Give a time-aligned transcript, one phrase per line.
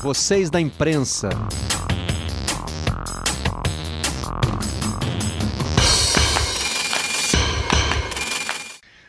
[0.00, 1.28] vocês da imprensa.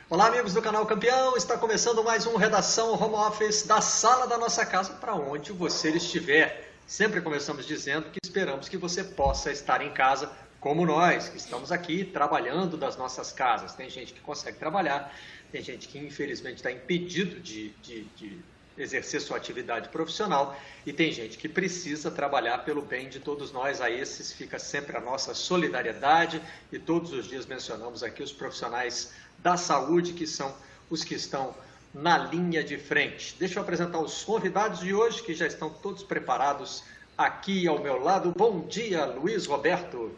[0.10, 1.38] Olá, amigos do canal Campeão.
[1.38, 5.92] Está começando mais um Redação Home Office da sala da nossa casa para onde você
[5.92, 6.74] estiver.
[6.86, 10.30] Sempre começamos dizendo que esperamos que você possa estar em casa
[10.60, 13.74] como nós, que estamos aqui trabalhando das nossas casas.
[13.74, 15.16] Tem gente que consegue trabalhar,
[15.54, 18.40] tem gente que infelizmente está impedido de, de, de
[18.82, 23.82] exercer sua atividade profissional e tem gente que precisa trabalhar pelo bem de todos nós.
[23.82, 29.14] A esses fica sempre a nossa solidariedade e todos os dias mencionamos aqui os profissionais
[29.40, 30.54] da saúde que são
[30.90, 31.54] os que estão
[31.94, 33.36] na linha de frente.
[33.38, 36.84] Deixa eu apresentar os convidados de hoje que já estão todos preparados
[37.18, 38.34] aqui ao meu lado.
[38.36, 40.12] Bom dia, Luiz Roberto.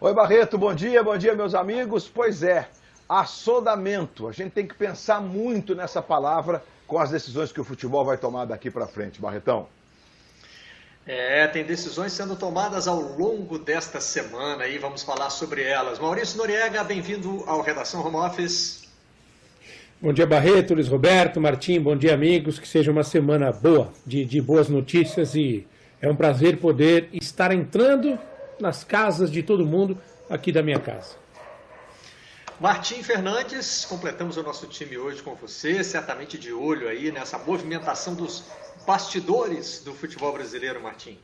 [0.00, 2.08] Oi, Barreto, bom dia, bom dia, meus amigos.
[2.08, 2.68] Pois é,
[3.08, 4.28] assodamento.
[4.28, 8.18] A gente tem que pensar muito nessa palavra com as decisões que o futebol vai
[8.18, 9.68] tomar daqui para frente, Barretão.
[11.06, 16.00] É, tem decisões sendo tomadas ao longo desta semana e vamos falar sobre elas.
[16.00, 18.88] Maurício Noriega, bem-vindo ao Redação Home Office.
[20.02, 22.58] Bom dia, Barreto, Luiz Roberto, Martim, bom dia, amigos.
[22.58, 25.64] Que seja uma semana boa, de, de boas notícias e
[26.02, 28.18] é um prazer poder estar entrando
[28.60, 29.96] nas casas de todo mundo
[30.28, 31.19] aqui da minha casa.
[32.60, 38.14] Martim Fernandes, completamos o nosso time hoje com você, certamente de olho aí nessa movimentação
[38.14, 38.44] dos
[38.86, 41.16] bastidores do futebol brasileiro, Martim.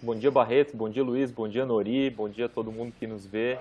[0.00, 3.08] Bom dia, Barreto, bom dia, Luiz, bom dia, Nori, bom dia a todo mundo que
[3.08, 3.58] nos vê.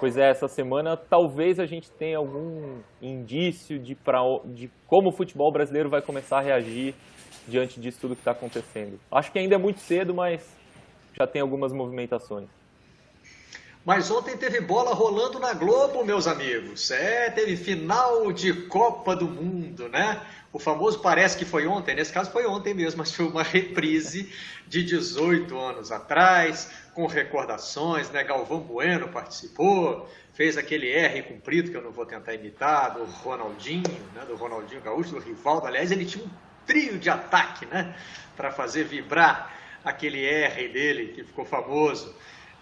[0.00, 5.12] Pois é, essa semana talvez a gente tenha algum indício de, pra, de como o
[5.12, 6.92] futebol brasileiro vai começar a reagir
[7.46, 8.98] diante disso tudo que está acontecendo.
[9.12, 10.44] Acho que ainda é muito cedo, mas
[11.14, 12.48] já tem algumas movimentações.
[13.84, 16.92] Mas ontem teve bola rolando na Globo, meus amigos.
[16.92, 20.20] É, teve final de Copa do Mundo, né?
[20.52, 24.32] O famoso parece que foi ontem, nesse caso foi ontem mesmo, mas foi uma reprise
[24.68, 28.22] de 18 anos atrás, com recordações, né?
[28.22, 33.82] Galvão Bueno participou, fez aquele R comprido que eu não vou tentar imitar, do Ronaldinho,
[34.14, 34.24] né?
[34.26, 35.66] Do Ronaldinho Gaúcho, do Rivaldo.
[35.66, 36.30] Aliás, ele tinha um
[36.64, 37.96] trio de ataque, né?
[38.36, 39.52] Para fazer vibrar
[39.84, 42.14] aquele R dele que ficou famoso.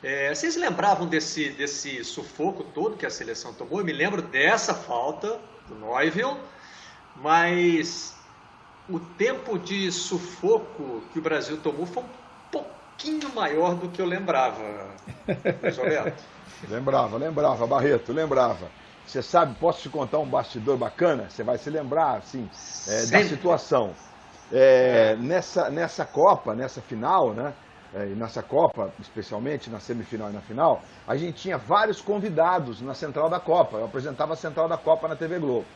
[0.02, 3.80] É, vocês lembravam desse, desse sufoco todo que a seleção tomou?
[3.80, 5.38] Eu me lembro dessa falta
[5.68, 6.36] do Neuville,
[7.16, 8.14] mas
[8.88, 12.08] o tempo de sufoco que o Brasil tomou foi um
[12.50, 14.62] pouquinho maior do que eu lembrava,
[15.76, 16.24] Roberto.
[16.68, 18.70] lembrava, lembrava, Barreto, lembrava.
[19.06, 21.28] Você sabe, posso te contar um bastidor bacana?
[21.28, 22.48] Você vai se lembrar, assim,
[22.88, 23.94] é, da situação.
[24.52, 27.52] É, nessa, nessa Copa, nessa final, né?
[27.94, 32.80] É, e nessa Copa, especialmente na semifinal e na final, a gente tinha vários convidados
[32.80, 33.78] na central da Copa.
[33.78, 35.66] Eu apresentava a central da Copa na TV Globo.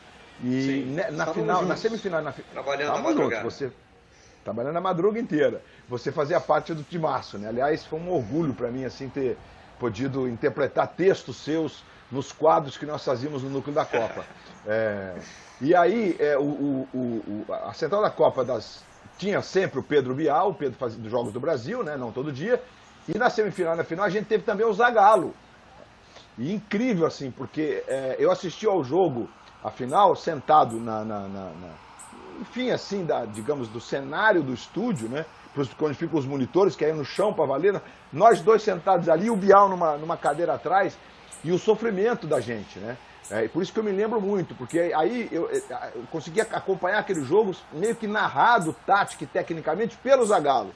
[0.43, 3.41] E Sim, na final, juntos, na semifinal, na trabalhando na madrugada.
[3.41, 3.71] Juntos, você
[4.45, 5.61] trabalhando a madruga inteira.
[5.89, 7.49] Você fazia parte do timaço, né?
[7.49, 9.37] Aliás, foi um orgulho para mim assim ter
[9.79, 14.23] podido interpretar textos seus nos quadros que nós fazíamos no núcleo da Copa.
[14.67, 15.13] É,
[15.61, 18.83] e aí, é, o, o, o, a central da Copa das
[19.17, 21.95] tinha sempre o Pedro Bial, o Pedro fazia dos Jogos do Brasil, né?
[21.95, 22.61] Não todo dia.
[23.07, 25.33] E na semifinal na final a gente teve também o Zagallo.
[26.37, 29.29] E incrível, assim, porque é, eu assisti ao jogo,
[29.63, 31.69] a final, sentado na, na, na, na,
[32.41, 35.25] enfim, assim, da, digamos, do cenário do estúdio, né?
[35.77, 37.81] Quando ficam os monitores, que aí no chão para valer,
[38.11, 40.97] nós dois sentados ali, o Bial numa, numa cadeira atrás,
[41.43, 42.97] e o sofrimento da gente, né?
[43.29, 45.61] É, por isso que eu me lembro muito, porque aí eu, eu
[46.11, 50.71] consegui acompanhar aquele jogo meio que narrado, tático e tecnicamente pelo Zagallo.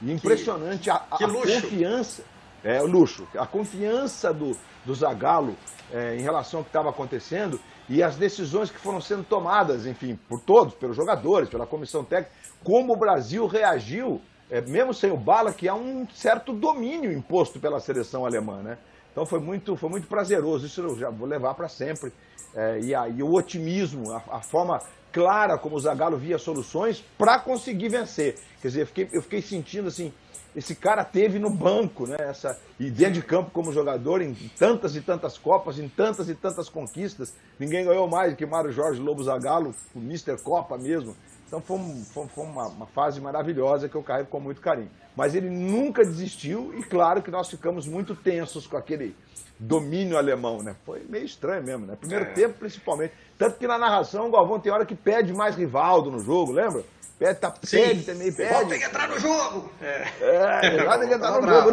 [0.00, 2.22] E impressionante que, a, a, a confiança,
[2.62, 5.56] é, o luxo, a confiança do, do Zagallo
[5.92, 10.18] é, em relação ao que estava acontecendo e as decisões que foram sendo tomadas, enfim,
[10.28, 12.32] por todos, pelos jogadores, pela comissão técnica,
[12.62, 14.20] como o Brasil reagiu,
[14.50, 18.78] é, mesmo sem o Bala, que há um certo domínio imposto pela seleção alemã, né?
[19.18, 22.12] Então foi muito, foi muito prazeroso, isso eu já vou levar para sempre.
[22.54, 24.80] É, e aí o otimismo, a, a, forma
[25.10, 28.36] clara como o Zagallo via soluções para conseguir vencer.
[28.62, 30.12] Quer dizer, eu fiquei, eu fiquei sentindo assim,
[30.54, 32.16] esse cara teve no banco, né?
[32.20, 36.34] Essa, e dentro de campo como jogador, em tantas e tantas Copas, em tantas e
[36.36, 37.34] tantas conquistas.
[37.58, 40.36] Ninguém ganhou mais que Mário Jorge Lobo Zagallo, o Mr.
[40.44, 41.16] Copa mesmo.
[41.48, 41.78] Então foi,
[42.12, 44.90] foi, foi uma, uma, fase maravilhosa que eu carrego com muito carinho.
[45.16, 49.16] Mas ele nunca desistiu e claro que nós ficamos muito tensos com aquele
[49.58, 50.76] domínio alemão, né?
[50.84, 51.96] Foi meio estranho mesmo, né?
[51.98, 52.32] Primeiro é.
[52.32, 53.14] tempo principalmente.
[53.38, 56.84] Tanto que na narração o Galvão tem hora que pede mais Rivaldo no jogo, lembra?
[57.18, 58.48] Pede, tá, pede também, pede.
[58.48, 59.72] Rivaldo tem que entrar no jogo!
[59.80, 61.70] É, é Rivaldo tem que entrar no jogo.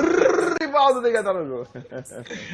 [0.62, 1.68] Rivaldo tem que entrar no jogo.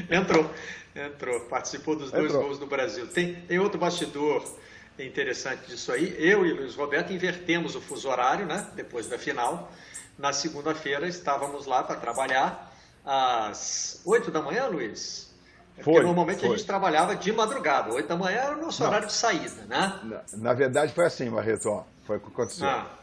[0.10, 0.52] entrou,
[0.96, 1.40] entrou.
[1.42, 2.44] Participou dos dois entrou.
[2.44, 3.06] gols do Brasil.
[3.08, 4.44] Tem, tem outro bastidor
[5.06, 8.68] interessante disso aí, eu e Luiz Roberto invertemos o fuso horário, né?
[8.76, 9.72] Depois da final.
[10.18, 12.72] Na segunda-feira estávamos lá para trabalhar
[13.06, 15.32] às 8 da manhã, Luiz?
[15.78, 16.50] É porque normalmente foi.
[16.50, 17.94] a gente trabalhava de madrugada.
[17.94, 18.90] 8 da manhã era o nosso Não.
[18.90, 20.00] horário de saída, né?
[20.04, 22.68] Na, na, verdade foi assim, Barreto, ó, foi o que aconteceu.
[22.68, 23.01] Ah.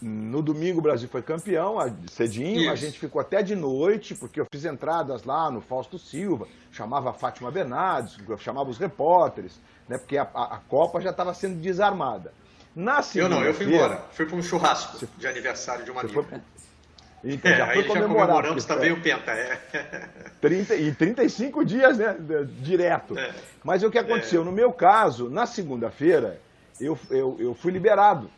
[0.00, 1.76] No domingo o Brasil foi campeão,
[2.10, 2.70] cedinho, Isso.
[2.70, 7.10] a gente ficou até de noite, porque eu fiz entradas lá no Fausto Silva, chamava
[7.10, 9.58] a Fátima Bernardes, chamava os repórteres,
[9.88, 12.32] né, porque a, a, a Copa já estava sendo desarmada.
[12.74, 14.04] Na eu não, eu fui embora.
[14.12, 15.08] Fui para um churrasco Você...
[15.16, 16.22] de aniversário de uma amiga.
[16.22, 16.40] Foi...
[17.24, 19.58] Então, é, já foi já comemoramos também o Penta, é.
[20.42, 22.14] 30, e 35 dias, né?
[22.60, 23.18] Direto.
[23.18, 23.34] É.
[23.64, 24.42] Mas o que aconteceu?
[24.42, 24.44] É.
[24.44, 26.38] No meu caso, na segunda-feira,
[26.78, 28.30] eu, eu, eu fui liberado.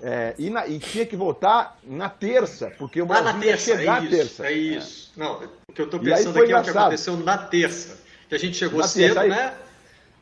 [0.00, 3.70] É, e, na, e, tinha que voltar na terça, porque o Brasil ah, na terça,
[3.70, 4.46] ia chegar é isso, terça.
[4.46, 5.12] É isso.
[5.16, 7.98] Não, o que eu estou pensando aqui é o que aconteceu na terça.
[8.28, 9.54] Que a gente chegou na cedo, terça, né?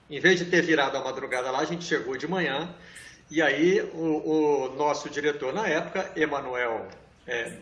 [0.09, 2.75] Em vez de ter virado a madrugada lá, a gente chegou de manhã.
[3.31, 6.87] E aí o, o nosso diretor na época, Emanuel
[7.27, 7.53] é,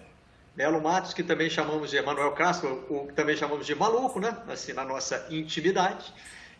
[0.54, 4.36] Melo Matos, que também chamamos de Emanuel Castro, o que também chamamos de maluco, né?
[4.48, 6.12] Assim, na nossa intimidade.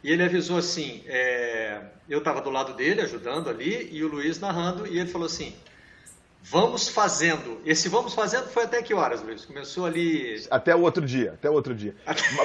[0.04, 4.38] E ele avisou assim, é, eu estava do lado dele, ajudando ali, e o Luiz
[4.38, 5.54] narrando, e ele falou assim,
[6.42, 7.58] vamos fazendo.
[7.64, 9.46] Esse vamos fazendo foi até que horas, Luiz?
[9.46, 10.44] Começou ali...
[10.50, 11.94] Até o outro dia, até o outro dia.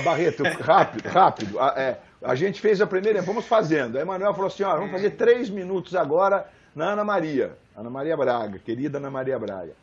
[0.06, 1.60] Barreto, rápido, rápido.
[1.60, 3.98] A, é, a gente fez a primeira, vamos fazendo.
[3.98, 7.58] Aí Manuel falou assim, ó, vamos fazer três minutos agora na Ana Maria.
[7.76, 9.74] Ana Maria Braga, querida Ana Maria Braga.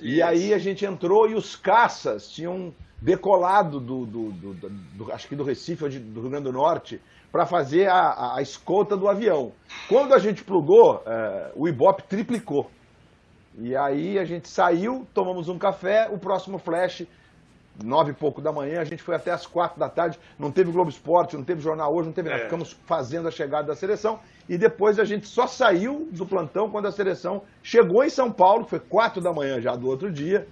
[0.00, 5.28] E aí a gente entrou e os caças tinham decolado do, do, do, do acho
[5.28, 7.00] que do Recife ou do Rio Grande do Norte,
[7.30, 9.52] para fazer a, a, escolta do avião.
[9.88, 12.70] Quando a gente plugou, é, o Ibope triplicou.
[13.58, 17.06] E aí a gente saiu, tomamos um café, o próximo flash,
[17.82, 20.70] nove e pouco da manhã, a gente foi até as quatro da tarde, não teve
[20.70, 22.42] Globo Esporte, não teve Jornal Hoje, não teve nada.
[22.42, 22.44] É.
[22.44, 26.86] Ficamos fazendo a chegada da seleção e depois a gente só saiu do plantão quando
[26.86, 30.46] a seleção chegou em São Paulo, foi quatro da manhã já do outro dia,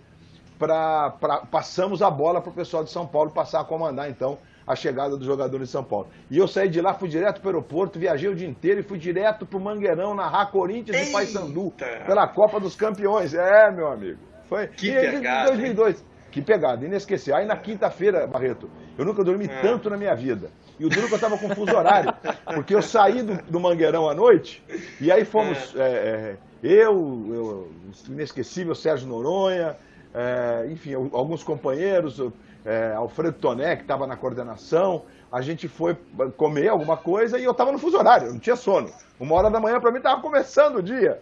[0.59, 4.39] pra, pra passamos a bola para o pessoal de São Paulo passar a comandar então
[4.67, 6.09] a chegada dos jogadores de São Paulo.
[6.31, 8.83] E eu saí de lá, fui direto para o aeroporto, viajei o dia inteiro e
[8.83, 11.11] fui direto para o Mangueirão, narrar Corinthians Eita.
[11.11, 11.73] e Paysandu
[12.07, 13.35] pela Copa dos Campeões.
[13.35, 14.21] É, meu amigo.
[14.49, 16.01] Foi que e, pegada, 2002.
[16.01, 16.07] Hein?
[16.31, 17.39] Que pegada, inesquecível.
[17.39, 18.69] Aí na quinta-feira, Barreto,
[18.99, 19.61] eu nunca dormi é.
[19.61, 20.51] tanto na minha vida.
[20.81, 22.13] E o duro que eu estava com fuso horário,
[22.55, 24.61] porque eu saí do, do, Mangueirão à noite,
[25.01, 25.81] e aí fomos, é.
[25.81, 26.93] É, é eu,
[27.33, 27.71] eu,
[28.09, 29.77] o inesquecível Sérgio Noronha,
[30.13, 32.21] é, enfim, alguns companheiros,
[32.65, 35.97] é, Alfredo Toné, que estava na coordenação, a gente foi
[36.37, 38.89] comer alguma coisa e eu estava no fuso horário, eu não tinha sono.
[39.21, 41.21] Uma hora da manhã para mim estava começando o dia.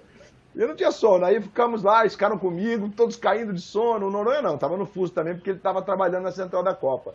[0.55, 4.07] Eu não tinha sono, aí ficamos lá, eles ficaram comigo, todos caindo de sono.
[4.07, 7.15] O Noronha não, estava no fuso também, porque ele estava trabalhando na central da Copa.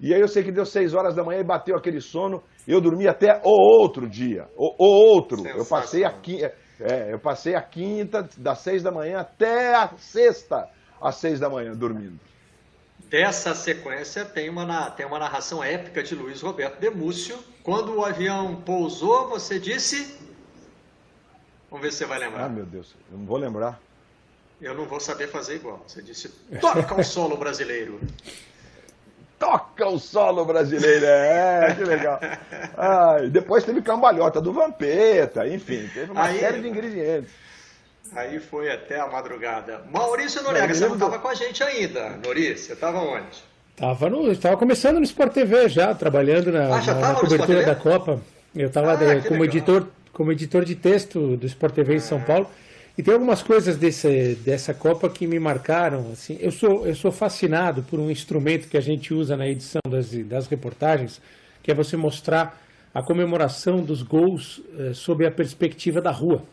[0.00, 2.42] E aí eu sei que deu seis horas da manhã e bateu aquele sono.
[2.66, 5.46] Eu dormi até o outro dia, o, o outro.
[5.46, 9.90] Eu passei a quinta, é, eu passei a quinta das seis da manhã até a
[9.96, 10.68] sexta
[11.00, 12.18] às seis da manhã dormindo.
[13.14, 17.38] Dessa sequência tem uma, tem uma narração épica de Luiz Roberto Demúcio.
[17.62, 20.18] Quando o avião pousou, você disse.
[21.70, 22.46] Vamos ver se você vai lembrar.
[22.46, 23.80] Ah, meu Deus, eu não vou lembrar.
[24.60, 25.80] Eu não vou saber fazer igual.
[25.86, 26.28] Você disse:
[26.60, 28.00] toca o solo brasileiro.
[29.38, 32.18] Toca o solo brasileiro, é, que legal.
[32.78, 37.30] Ai, depois teve cambalhota do Vampeta, enfim, teve uma Aí, série de ingredientes.
[38.12, 39.82] Aí foi até a madrugada.
[39.90, 42.10] Maurício Noriega, você não estava com a gente ainda.
[42.24, 43.42] Nori, você estava onde?
[43.76, 48.20] Tava no, estava começando no Sport TV já, trabalhando na, ah, na cobertura da Copa.
[48.54, 52.20] Eu estava ah, como editor, como editor de texto do Sport TV em São.
[52.20, 52.48] Paulo.
[52.96, 56.12] E tem algumas coisas desse, dessa Copa que me marcaram.
[56.12, 59.80] Assim, eu sou eu sou fascinado por um instrumento que a gente usa na edição
[59.88, 61.20] das, das reportagens,
[61.60, 62.62] que é você mostrar
[62.94, 66.44] a comemoração dos gols eh, sob a perspectiva da rua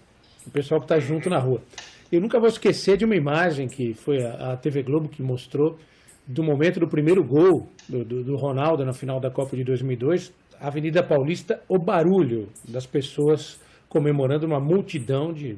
[0.45, 1.61] o pessoal que está junto na rua.
[2.11, 5.77] Eu nunca vou esquecer de uma imagem que foi a, a TV Globo que mostrou
[6.27, 10.33] do momento do primeiro gol do, do, do, Ronaldo na final da Copa de 2002,
[10.59, 15.57] Avenida Paulista, o barulho das pessoas comemorando uma multidão de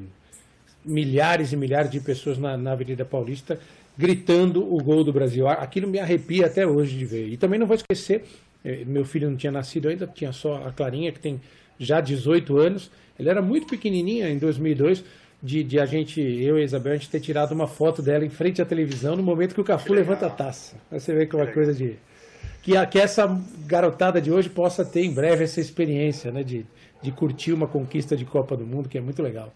[0.86, 3.60] milhares e milhares de pessoas na, na Avenida Paulista
[3.98, 5.48] gritando o gol do Brasil.
[5.48, 7.28] Aquilo me arrepia até hoje de ver.
[7.28, 8.24] E também não vou esquecer,
[8.64, 11.40] eh, meu filho não tinha nascido ainda, tinha só a Clarinha, que tem
[11.84, 15.04] já 18 anos, ele era muito pequenininha em 2002,
[15.42, 18.26] de, de, a gente, eu e a Isabel, a gente ter tirado uma foto dela
[18.26, 20.78] em frente à televisão no momento que o Cafu levanta a taça.
[20.90, 21.98] Você vê que é uma coisa de...
[22.62, 23.28] Que, a, que essa
[23.66, 26.44] garotada de hoje possa ter em breve essa experiência, né?
[26.44, 26.66] De,
[27.02, 29.54] de curtir uma conquista de Copa do Mundo, que é muito legal.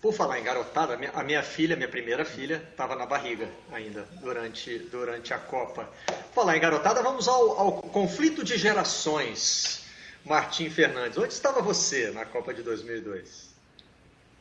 [0.00, 4.76] Por falar em garotada, a minha filha, minha primeira filha, estava na barriga ainda durante,
[4.90, 5.88] durante a Copa.
[6.34, 9.81] Falar em garotada, vamos ao, ao conflito de gerações
[10.24, 11.18] Martim Fernandes.
[11.18, 13.52] Onde estava você na Copa de 2002?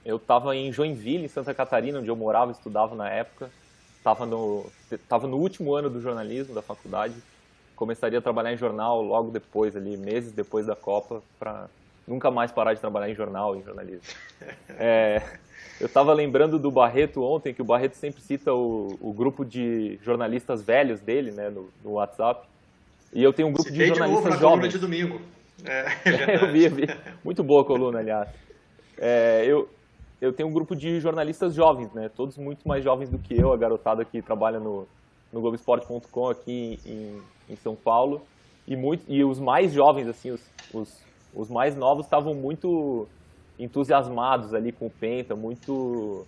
[0.06, 3.50] Eu estava em Joinville, em Santa Catarina, onde eu morava, estudava na época.
[3.98, 4.66] Estava no,
[5.08, 7.14] tava no último ano do jornalismo da faculdade.
[7.76, 11.68] Começaria a trabalhar em jornal logo depois, ali, meses depois da Copa, para
[12.08, 14.02] nunca mais parar de trabalhar em jornal, em jornalismo.
[14.70, 15.22] É,
[15.80, 20.00] eu estava lembrando do Barreto ontem, que o Barreto sempre cita o, o grupo de
[20.04, 22.48] jornalistas velhos dele, né, no, no WhatsApp.
[23.14, 24.72] E eu tenho um grupo Citei de jornalistas de novo na jovens.
[24.72, 25.22] de domingo.
[26.06, 26.84] É, eu vi, eu vi.
[27.24, 28.30] Muito boa a coluna, aliás.
[28.98, 29.70] É, eu,
[30.20, 32.10] eu tenho um grupo de jornalistas jovens, né?
[32.10, 34.88] Todos muito mais jovens do que eu, a garotada que trabalha no,
[35.32, 38.22] no Globoesporte.com aqui em, em São Paulo.
[38.68, 40.42] E, muito, e os mais jovens, assim, os,
[40.74, 43.08] os, os mais novos estavam muito
[43.58, 46.26] entusiasmados ali com o Penta, muito,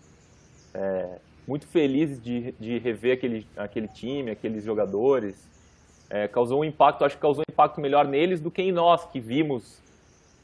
[0.73, 5.52] é, muito felizes de, de rever aquele, aquele time, aqueles jogadores
[6.13, 9.03] é, causou um impacto, acho que causou um impacto melhor neles do que em nós
[9.05, 9.81] que vimos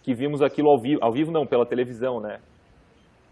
[0.02, 2.40] que vimos aquilo ao vivo, ao vivo não, pela televisão, né?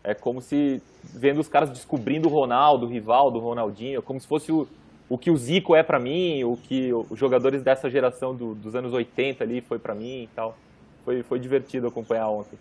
[0.04, 4.28] É como se vendo os caras descobrindo o Ronaldo, o Rivaldo, o Ronaldinho, como se
[4.28, 4.68] fosse o,
[5.10, 8.76] o que o Zico é para mim, o que os jogadores dessa geração do, dos
[8.76, 10.56] anos 80 ali foi para mim e tal.
[11.04, 12.60] Foi, foi divertido acompanhar ontem.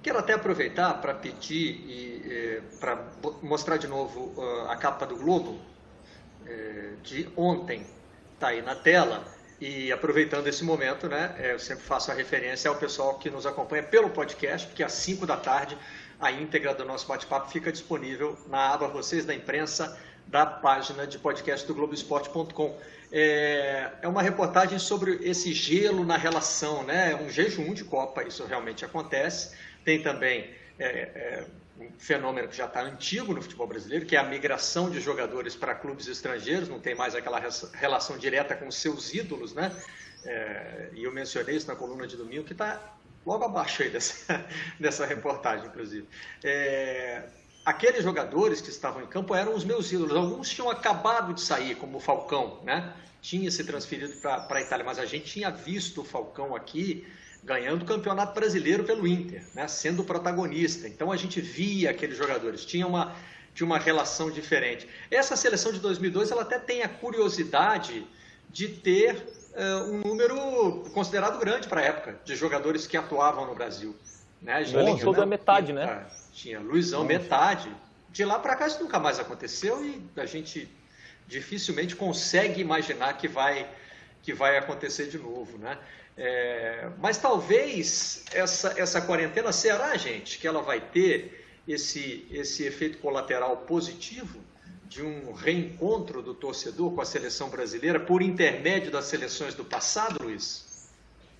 [0.00, 3.04] Quero até aproveitar para pedir e eh, para
[3.42, 5.56] mostrar de novo uh, a capa do Globo
[6.46, 7.84] eh, de ontem,
[8.38, 9.24] está aí na tela.
[9.60, 13.44] E aproveitando esse momento, né, é, eu sempre faço a referência ao pessoal que nos
[13.44, 15.76] acompanha pelo podcast, porque às 5 da tarde
[16.20, 21.18] a íntegra do nosso bate-papo fica disponível na aba Vocês da Imprensa da página de
[21.18, 22.78] podcast do Globoesporte.com.
[23.10, 27.16] É, é uma reportagem sobre esse gelo na relação, né?
[27.16, 29.56] um jejum de Copa, isso realmente acontece.
[29.84, 31.44] Tem também é, é,
[31.78, 35.54] um fenômeno que já está antigo no futebol brasileiro, que é a migração de jogadores
[35.54, 37.40] para clubes estrangeiros, não tem mais aquela
[37.74, 39.74] relação direta com seus ídolos, né?
[40.24, 42.94] É, e eu mencionei isso na coluna de domingo, que está
[43.24, 44.44] logo abaixo aí dessa,
[44.78, 46.08] dessa reportagem, inclusive.
[46.42, 47.28] É,
[47.64, 50.16] aqueles jogadores que estavam em campo eram os meus ídolos.
[50.16, 52.92] Alguns tinham acabado de sair, como o Falcão, né?
[53.20, 57.06] Tinha se transferido para a Itália, mas a gente tinha visto o Falcão aqui
[57.42, 60.88] ganhando o Campeonato Brasileiro pelo Inter, né, sendo protagonista.
[60.88, 63.14] Então a gente via aqueles jogadores, tinha uma,
[63.54, 64.88] tinha uma relação diferente.
[65.10, 68.06] Essa seleção de 2002 ela até tem a curiosidade
[68.50, 69.14] de ter
[69.54, 73.94] uh, um número considerado grande para a época de jogadores que atuavam no Brasil.
[74.40, 74.64] Né?
[74.64, 76.06] Gente, toda a metade, né?
[76.32, 77.12] Tinha Luizão, Nossa.
[77.12, 77.76] metade.
[78.10, 80.68] De lá para cá isso nunca mais aconteceu e a gente
[81.26, 83.68] dificilmente consegue imaginar que vai
[84.22, 85.78] que vai acontecer de novo, né?
[86.20, 92.98] É, mas talvez essa, essa quarentena, será, gente, que ela vai ter esse, esse efeito
[92.98, 94.40] colateral positivo
[94.88, 100.24] de um reencontro do torcedor com a seleção brasileira por intermédio das seleções do passado,
[100.24, 100.88] Luiz?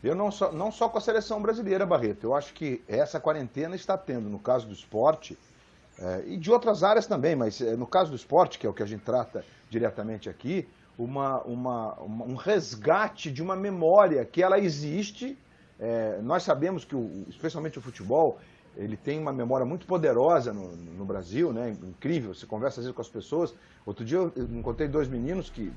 [0.04, 2.25] Eu não só, não só com a seleção brasileira, Barreto.
[2.25, 5.37] Eu acho que essa quarentena está tendo, no caso do esporte,
[5.99, 8.73] é, e de outras áreas também, mas é, no caso do esporte, que é o
[8.73, 14.42] que a gente trata diretamente aqui, uma, uma, uma, um resgate de uma memória que
[14.42, 15.38] ela existe.
[15.78, 18.38] É, nós sabemos que, o, especialmente o futebol,
[18.76, 21.70] ele tem uma memória muito poderosa no, no, Brasil, né?
[21.70, 22.34] incrível.
[22.34, 23.54] Você conversa às vezes com as pessoas.
[23.86, 25.72] Outro dia eu encontrei dois meninos, que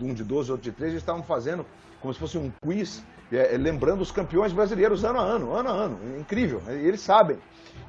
[0.00, 1.64] um de 12 e outro de 13, eles estavam fazendo
[2.00, 3.02] como se fosse um quiz,
[3.32, 6.18] é, lembrando os campeões brasileiros ano a ano, ano a ano.
[6.18, 7.38] Incrível, eles sabem.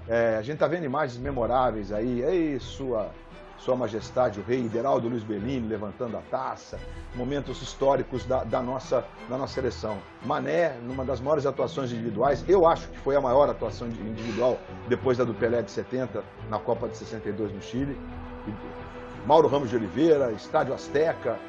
[0.08, 3.12] É, a gente está vendo imagens memoráveis aí, ei, sua
[3.58, 6.80] sua Majestade, o rei Ideraldo Luiz Bellini levantando a taça,
[7.16, 9.98] momentos históricos da, da, nossa, da nossa seleção.
[10.26, 15.18] Mané, numa das maiores atuações individuais, eu acho que foi a maior atuação individual depois
[15.18, 17.98] da do Pelé de 70, na Copa de 62 no Chile.
[19.26, 21.40] Mauro Ramos de Oliveira, Estádio Azteca,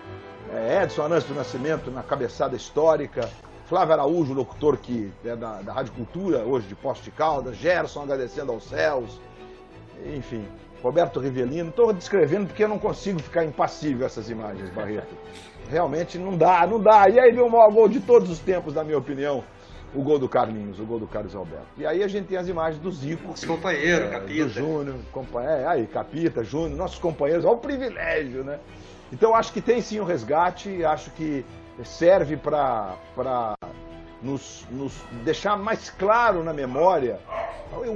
[0.53, 3.29] é, Edson Anantes do Nascimento na cabeçada histórica,
[3.67, 8.03] Flávio Araújo, locutor que é da, da Rádio Cultura, hoje de Poste de Caldas, Gerson
[8.03, 9.21] agradecendo aos céus,
[10.05, 10.47] enfim,
[10.83, 11.71] Roberto Rivelino.
[11.71, 15.15] Estou descrevendo porque eu não consigo ficar impassível essas imagens, Barreto.
[15.69, 17.09] Realmente não dá, não dá.
[17.09, 19.43] E aí vem o maior gol de todos os tempos, na minha opinião,
[19.95, 21.67] o gol do Carlinhos, o gol do Carlos Alberto.
[21.77, 23.33] E aí a gente tem as imagens do Zico.
[23.33, 24.45] Os companheiros, é, Capita.
[24.45, 24.97] Do Júnior,
[25.43, 28.59] é, aí, Capita, Júnior, nossos companheiros, olha o privilégio, né?
[29.13, 31.45] Então acho que tem sim um resgate, acho que
[31.85, 32.97] serve para
[34.23, 34.93] nos, nos
[35.25, 37.21] deixar mais claro na memória.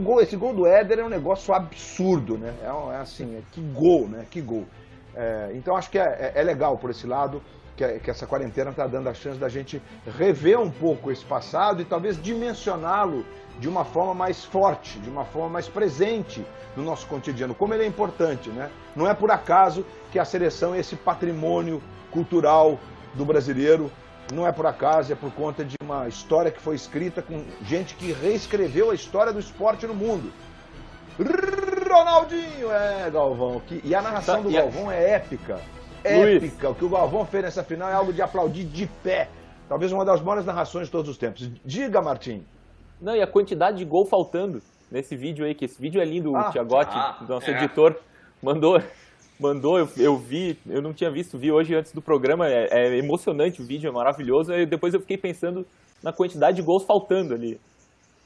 [0.02, 2.54] Gol, esse gol do Éder é um negócio absurdo, né?
[2.62, 4.26] É, é assim, é, que gol, né?
[4.30, 4.66] Que gol.
[5.14, 7.42] É, então acho que é, é, é legal por esse lado
[7.76, 9.80] que, que essa quarentena está dando a chance da gente
[10.18, 13.24] rever um pouco esse passado e talvez dimensioná-lo
[13.58, 16.44] de uma forma mais forte, de uma forma mais presente
[16.76, 18.70] no nosso cotidiano, como ele é importante, né?
[18.94, 22.78] Não é por acaso que a seleção é esse patrimônio cultural
[23.14, 23.90] do brasileiro
[24.32, 27.94] não é por acaso, é por conta de uma história que foi escrita com gente
[27.94, 30.32] que reescreveu a história do esporte no mundo.
[31.88, 33.60] Ronaldinho, é, Galvão.
[33.60, 35.60] Que, e a narração tá, do Galvão é épica.
[36.04, 36.68] Épica.
[36.68, 36.72] Luiz.
[36.72, 39.28] O que o Galvão fez nessa final é algo de aplaudir de pé.
[39.68, 41.50] Talvez uma das maiores narrações de todos os tempos.
[41.64, 42.44] Diga, Martim.
[43.00, 46.34] Não, e a quantidade de gol faltando nesse vídeo aí, que esse vídeo é lindo,
[46.36, 47.56] ah, o Tiagotti, ah, nosso é.
[47.56, 47.96] editor,
[48.42, 48.82] mandou
[49.40, 52.98] mandou, eu, eu, vi, eu não tinha visto, vi hoje antes do programa, é, é,
[52.98, 55.66] emocionante o vídeo, é maravilhoso, e depois eu fiquei pensando
[56.02, 57.58] na quantidade de gols faltando ali.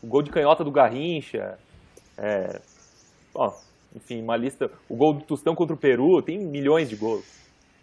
[0.03, 1.57] O gol de canhota do Garrincha,
[2.19, 2.61] é,
[3.35, 3.53] ó,
[3.95, 7.25] enfim, uma lista, o gol do Tostão contra o Peru, tem milhões de gols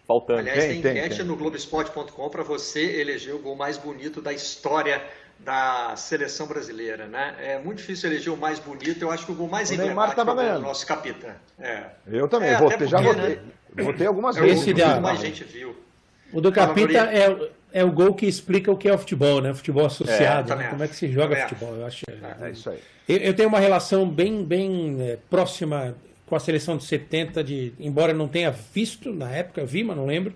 [0.06, 0.40] faltando.
[0.40, 1.26] Aliás, tem, tem enquete tem.
[1.26, 5.02] no Globoesporte.com para você eleger o gol mais bonito da história
[5.44, 7.34] da seleção brasileira, né?
[7.40, 9.02] É muito difícil eleger o mais bonito.
[9.02, 11.34] Eu acho que o gol mais o emblemático é o nosso capitã.
[11.58, 11.84] É.
[12.06, 13.40] Eu também, é, votei, já votei.
[13.74, 13.82] Né?
[13.82, 14.62] Votei algumas vezes.
[14.62, 15.76] Esse da, mais gente viu.
[16.32, 19.52] O do capita é, é o gol que explica o que é o futebol, né?
[19.52, 20.68] Futebol associado, é, né?
[20.68, 21.74] como é que se joga também futebol.
[21.76, 22.04] Eu acho.
[22.08, 22.78] É, é isso aí.
[23.08, 25.94] Eu, eu, tenho uma relação bem, bem é, próxima
[26.26, 29.96] com a seleção de 70, de, embora eu não tenha visto na época, vi, mas
[29.96, 30.34] não lembro.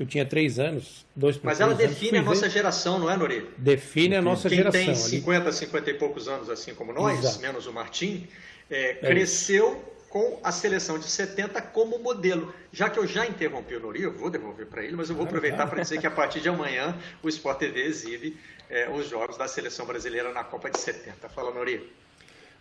[0.00, 3.46] Eu tinha três anos, dois Mas ela define a nossa geração, não é, Nori?
[3.58, 4.80] Define a nossa Quem geração.
[4.80, 5.52] Quem tem 50, ali.
[5.52, 7.40] 50 e poucos anos, assim como nós, Exato.
[7.40, 8.26] menos o Martim,
[8.70, 12.54] é, é cresceu com a seleção de 70 como modelo.
[12.72, 15.26] Já que eu já interrompi o Nori, eu vou devolver para ele, mas eu vou
[15.26, 18.38] aproveitar para dizer que a partir de amanhã o Sport TV exibe
[18.70, 21.28] é, os jogos da seleção brasileira na Copa de 70.
[21.28, 21.92] Fala, Nori.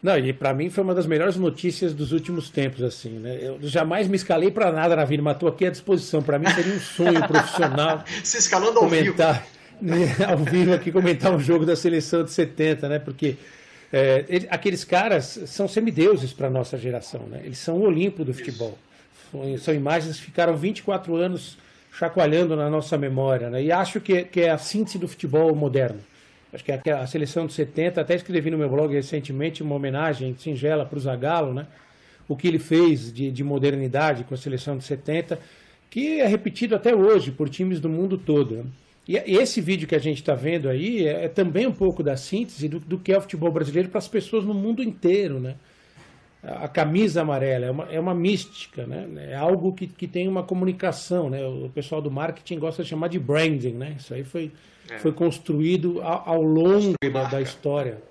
[0.01, 3.38] Não, e para mim foi uma das melhores notícias dos últimos tempos, assim, né?
[3.41, 6.24] Eu jamais me escalei para nada na vida, mas estou aqui à disposição.
[6.24, 8.03] Para mim seria um sonho profissional.
[8.24, 9.46] Se escalando ao comentar,
[9.82, 10.24] vivo.
[10.25, 13.00] Ao vivo aqui, comentar um jogo da seleção de 70, né?
[13.00, 13.36] Porque
[13.91, 17.41] é, ele, aqueles caras são semideuses para a nossa geração, né?
[17.44, 18.77] Eles são o Olimpo do futebol.
[19.32, 21.58] São, são imagens que ficaram 24 anos
[21.91, 23.62] chacoalhando na nossa memória, né?
[23.63, 26.00] E acho que, que é a síntese do futebol moderno.
[26.51, 30.84] Acho que a, seleção de 70, até escrevi no meu blog recentemente uma homenagem singela
[30.84, 31.68] para o Zagallo, né?
[32.27, 35.39] O que ele fez de, de modernidade com a seleção de 70,
[35.89, 38.56] que é repetido até hoje por times do mundo todo.
[38.56, 38.65] Né?
[39.08, 42.15] E esse vídeo que a gente está vendo aí é, é, também um pouco da
[42.15, 45.56] síntese do, do que é o futebol brasileiro para as pessoas no mundo inteiro, né?
[46.41, 49.08] A camisa amarela é uma, é uma mística, né?
[49.30, 51.45] É algo que, que tem uma comunicação, né?
[51.45, 53.95] O pessoal do marketing gosta de chamar de branding, né?
[54.00, 54.52] Isso aí foi
[54.89, 54.99] é.
[54.99, 58.02] foi construído ao, ao longo da, da, história.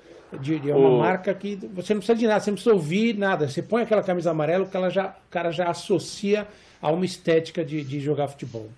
[0.41, 0.99] De, de uma o...
[0.99, 3.49] marca que você não precisa de nada, você não precisa ouvir nada.
[3.49, 6.47] Você põe aquela camisa amarela, o cara já, o cara já associa
[6.83, 8.69] a uma estética de, de jogar futebol.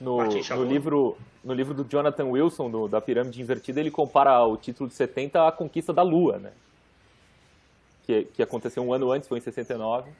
[0.00, 4.56] No, no, livro, no livro do Jonathan Wilson, do, da Pirâmide Invertida, ele compara o
[4.56, 6.50] título de 70 à conquista da Lua, né?
[8.04, 10.10] Que, que aconteceu um ano antes, foi em 69.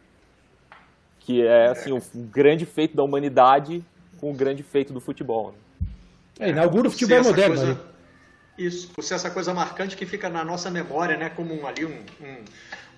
[1.18, 3.84] Que é, assim, o grande feito da humanidade
[4.20, 5.48] com o grande feito do futebol.
[5.48, 5.58] Né?
[6.38, 7.56] É, inaugura o futebol moderno.
[7.56, 7.92] Coisa,
[8.56, 11.84] isso, por ser essa coisa marcante que fica na nossa memória, né, como um, ali
[11.84, 12.44] um, um,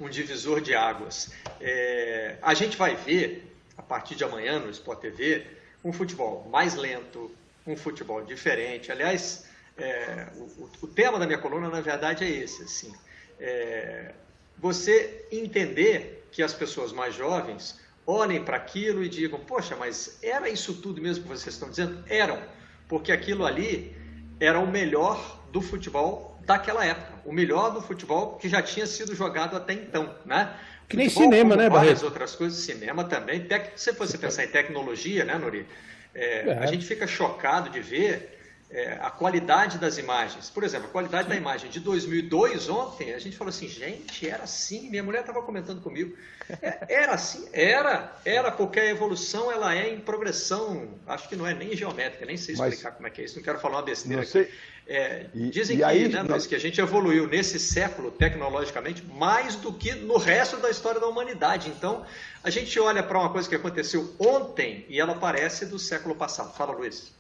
[0.07, 1.33] um divisor de águas.
[1.61, 5.47] É, a gente vai ver, a partir de amanhã no Sport TV,
[5.85, 7.31] um futebol mais lento,
[7.67, 8.91] um futebol diferente.
[8.91, 12.63] Aliás, é, o, o, tema da minha coluna, na verdade, é esse.
[12.63, 12.93] Assim,
[13.39, 14.13] é,
[14.59, 20.49] você entender que as pessoas mais jovens olhem para aquilo e digam, poxa, mas era
[20.49, 22.05] isso tudo mesmo que vocês estão dizendo?
[22.09, 22.43] Eram
[22.89, 23.95] porque aquilo ali
[24.41, 29.15] era o melhor do futebol daquela época, o melhor do futebol que já tinha sido
[29.15, 30.55] jogado até então, né?
[30.89, 33.41] Que nem futebol, cinema, né, Várias outras coisas, cinema também.
[33.45, 33.73] Tec...
[33.77, 35.67] Se você pensar em tecnologia, né, Nori?
[36.15, 36.59] É, é.
[36.59, 38.34] A gente fica chocado de ver
[38.75, 40.51] é, a qualidade das imagens.
[40.51, 44.43] Por exemplo, a qualidade da imagem de 2002 ontem, a gente falou assim, gente, era
[44.43, 44.91] assim.
[44.91, 46.17] Minha mulher estava comentando comigo.
[46.61, 50.89] É, era assim, era, era porque a evolução ela é em progressão.
[51.07, 53.37] Acho que não é nem geométrica, nem sei explicar Mas, como é que é isso.
[53.37, 54.51] Não quero falar uma besteira aqui.
[54.87, 59.55] É, e, dizem e que, aí, né, que a gente evoluiu nesse século tecnologicamente mais
[59.55, 61.71] do que no resto da história da humanidade.
[61.71, 62.05] Então,
[62.43, 66.53] a gente olha para uma coisa que aconteceu ontem e ela parece do século passado.
[66.57, 67.15] Fala, Luiz.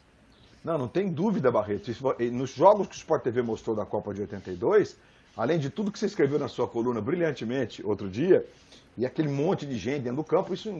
[0.64, 1.90] Não, não tem dúvida, Barreto.
[2.32, 4.96] Nos jogos que o Sport TV mostrou da Copa de 82,
[5.36, 8.46] além de tudo que você escreveu na sua coluna brilhantemente outro dia,
[8.96, 10.70] e aquele monte de gente dentro do campo, isso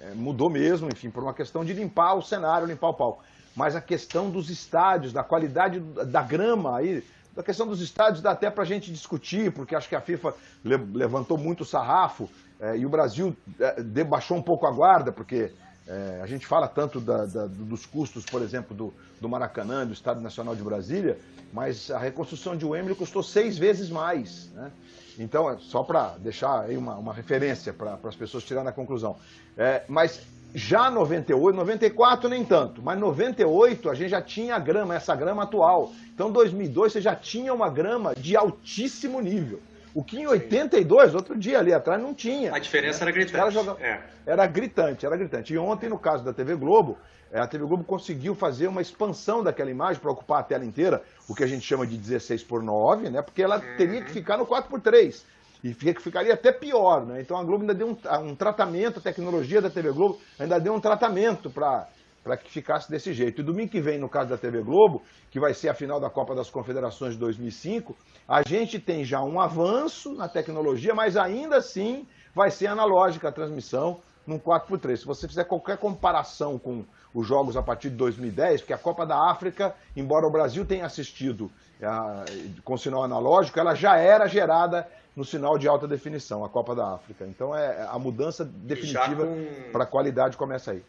[0.00, 3.22] é, mudou mesmo, enfim, por uma questão de limpar o cenário, limpar o pau.
[3.56, 7.02] Mas a questão dos estádios, da qualidade da grama aí,
[7.34, 10.34] da questão dos estádios dá até para a gente discutir, porque acho que a FIFA
[10.64, 12.28] levantou muito o sarrafo
[12.60, 15.52] é, e o Brasil é, debaixou um pouco a guarda, porque
[15.90, 19.92] é, a gente fala tanto da, da, dos custos, por exemplo, do, do Maracanã, do
[19.92, 21.18] Estado Nacional de Brasília,
[21.52, 24.48] mas a reconstrução de Wembley custou seis vezes mais.
[24.54, 24.70] Né?
[25.18, 29.16] Então, é só para deixar aí uma, uma referência para as pessoas tirarem a conclusão.
[29.58, 30.20] É, mas
[30.54, 35.44] Já 98, 94 nem tanto, mas 98 a gente já tinha a grama, essa grama
[35.44, 35.92] atual.
[36.12, 39.60] Então 2002 você já tinha uma grama de altíssimo nível.
[39.94, 42.54] O que em 82, outro dia ali atrás, não tinha.
[42.54, 43.10] A diferença né?
[43.10, 43.54] era gritante.
[43.54, 43.82] Jogavam...
[43.82, 44.00] É.
[44.24, 45.52] Era gritante, era gritante.
[45.52, 46.96] E ontem, no caso da TV Globo,
[47.32, 51.02] é, a TV Globo conseguiu fazer uma expansão daquela imagem para ocupar a tela inteira,
[51.28, 53.22] o que a gente chama de 16 por 9, né?
[53.22, 53.76] Porque ela uhum.
[53.76, 55.24] teria que ficar no 4 por 3
[55.62, 57.20] e ficaria até pior, né?
[57.20, 60.72] Então a Globo ainda deu um, um tratamento, a tecnologia da TV Globo ainda deu
[60.72, 61.86] um tratamento para
[62.22, 63.40] para que ficasse desse jeito.
[63.40, 66.10] E domingo que vem, no caso da TV Globo, que vai ser a final da
[66.10, 67.96] Copa das Confederações de 2005,
[68.28, 73.32] a gente tem já um avanço na tecnologia, mas ainda assim vai ser analógica a
[73.32, 74.96] transmissão num 4x3.
[74.96, 79.04] Se você fizer qualquer comparação com os jogos a partir de 2010, porque a Copa
[79.04, 81.50] da África, embora o Brasil tenha assistido
[81.82, 82.24] a,
[82.62, 86.94] com sinal analógico, ela já era gerada no sinal de alta definição, a Copa da
[86.94, 87.26] África.
[87.26, 89.72] Então é a mudança definitiva com...
[89.72, 90.82] para a qualidade começa aí.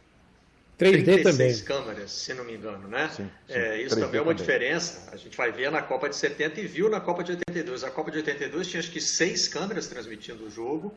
[0.82, 1.60] 3D também.
[1.60, 3.10] câmeras, se não me engano, né?
[3.16, 3.54] Sim, sim.
[3.54, 4.36] É, isso também é uma também.
[4.36, 5.10] diferença.
[5.12, 7.84] A gente vai ver na Copa de 70 e viu na Copa de 82.
[7.84, 10.94] A Copa de 82 tinha acho que seis câmeras transmitindo o jogo.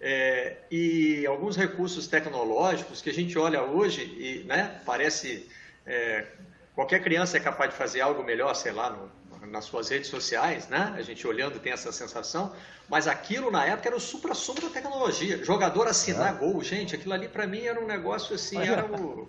[0.00, 5.48] É, e alguns recursos tecnológicos que a gente olha hoje e né, parece
[5.86, 6.26] é,
[6.74, 9.10] qualquer criança é capaz de fazer algo melhor, sei lá, no,
[9.50, 10.94] nas suas redes sociais, né?
[10.96, 12.52] A gente olhando tem essa sensação,
[12.88, 15.42] mas aquilo na época era o supra-sumo da tecnologia.
[15.44, 16.38] Jogador assinar é.
[16.38, 19.28] gol, gente, aquilo ali para mim era um negócio assim, era o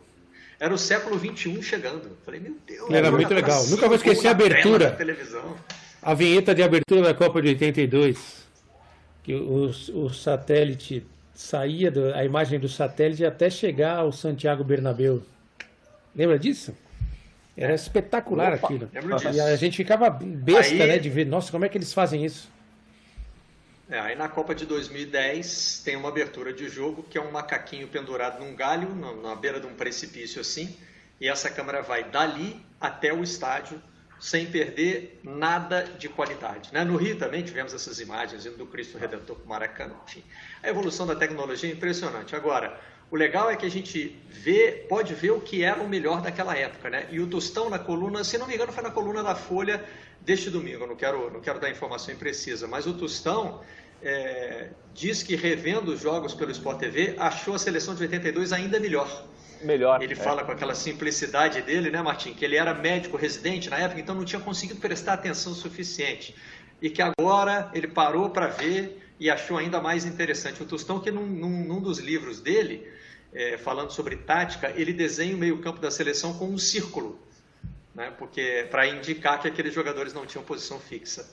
[0.60, 2.18] era o século 21 chegando.
[2.24, 2.90] Falei, meu Deus.
[2.90, 3.66] Era muito legal.
[3.68, 4.98] Nunca vou esquecer a abertura.
[6.02, 8.46] A vinheta de abertura da Copa de 82,
[9.24, 15.22] que o, o satélite saía do, a imagem do satélite até chegar ao Santiago Bernabéu.
[16.16, 16.74] Lembra disso?
[17.58, 18.90] Era espetacular Opa, aquilo.
[19.34, 22.26] E a gente ficava besta, aí, né, de ver, nossa, como é que eles fazem
[22.26, 22.50] isso?
[23.90, 27.88] É, aí na Copa de 2010 tem uma abertura de jogo que é um macaquinho
[27.88, 28.90] pendurado num galho,
[29.22, 30.76] na beira de um precipício assim,
[31.22, 33.82] e essa câmera vai dali até o estádio
[34.20, 36.74] sem perder nada de qualidade.
[36.74, 36.84] Né?
[36.84, 39.94] No Rio também tivemos essas imagens indo do Cristo Redentor para o Maracanã.
[40.08, 40.24] Enfim,
[40.64, 42.36] a evolução da tecnologia é impressionante.
[42.36, 42.80] Agora,
[43.12, 46.58] o legal é que a gente vê, pode ver o que era o melhor daquela
[46.58, 47.08] época, né?
[47.12, 49.84] E o Tostão na coluna, se não me engano, foi na coluna da Folha
[50.22, 50.88] deste domingo.
[50.88, 53.62] não quero, não quero dar informação imprecisa, mas o Tostão
[54.02, 58.80] é, diz que revendo os jogos pelo Sport TV, achou a seleção de 82 ainda
[58.80, 59.26] melhor.
[59.62, 60.02] Melhor.
[60.02, 60.16] Ele é.
[60.16, 62.34] fala com aquela simplicidade dele, né, Martim?
[62.34, 66.36] Que ele era médico residente na época, então não tinha conseguido prestar atenção suficiente.
[66.82, 70.62] E que agora ele parou para ver e achou ainda mais interessante.
[70.62, 72.88] O Tostão, que num, num, num dos livros dele,
[73.34, 77.20] é, falando sobre tática, ele desenha o meio-campo da seleção com um círculo,
[77.94, 78.12] né?
[78.18, 81.30] porque para indicar que aqueles jogadores não tinham posição fixa.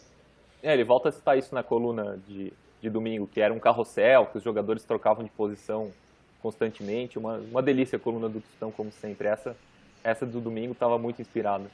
[0.62, 4.26] É, ele volta a citar isso na coluna de, de domingo, que era um carrossel,
[4.26, 5.92] que os jogadores trocavam de posição
[6.40, 7.18] constantemente.
[7.18, 9.26] Uma, uma delícia a coluna do Tostão, como sempre.
[9.26, 9.56] Essa,
[10.04, 11.64] essa do domingo estava muito inspirada.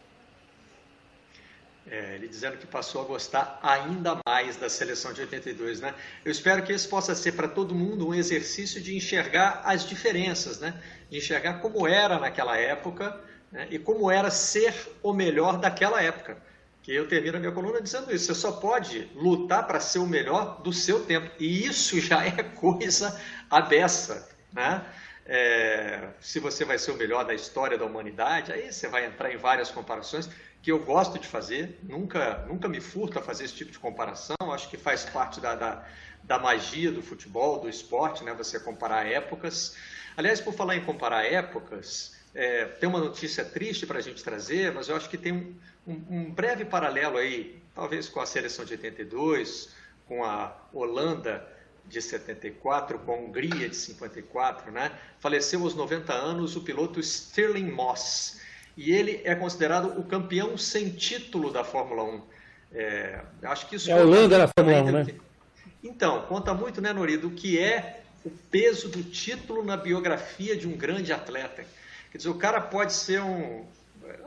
[1.90, 5.94] É, ele dizendo que passou a gostar ainda mais da seleção de 82, né?
[6.24, 10.58] Eu espero que esse possa ser para todo mundo um exercício de enxergar as diferenças,
[10.58, 10.74] né?
[11.10, 13.18] De enxergar como era naquela época
[13.50, 13.68] né?
[13.70, 16.36] e como era ser o melhor daquela época.
[16.82, 18.26] Que eu termino a minha coluna dizendo isso.
[18.26, 21.30] Você só pode lutar para ser o melhor do seu tempo.
[21.38, 23.18] E isso já é coisa
[23.50, 24.84] abessa, né?
[25.30, 29.30] É, se você vai ser o melhor da história da humanidade, aí você vai entrar
[29.30, 30.28] em várias comparações
[30.62, 34.36] que eu gosto de fazer, nunca, nunca me furto a fazer esse tipo de comparação,
[34.52, 35.84] acho que faz parte da, da,
[36.24, 38.34] da magia do futebol, do esporte, né?
[38.34, 39.76] você comparar épocas.
[40.16, 44.72] Aliás, por falar em comparar épocas, é, tem uma notícia triste para a gente trazer,
[44.72, 45.54] mas eu acho que tem um,
[45.86, 49.74] um, um, breve paralelo aí, talvez com a seleção de 82,
[50.06, 51.46] com a Holanda
[51.86, 54.92] de 74, com a Hungria de 54, né?
[55.20, 58.40] Faleceu aos 90 anos o piloto Stirling Moss
[58.78, 62.22] e ele é considerado o campeão sem título da Fórmula 1.
[62.70, 65.14] É, acho que isso é a Holanda na Fórmula 1, né?
[65.82, 70.68] Então, conta muito, né, Nori, do que é o peso do título na biografia de
[70.68, 71.64] um grande atleta.
[72.12, 73.66] Quer dizer, o cara pode ser um.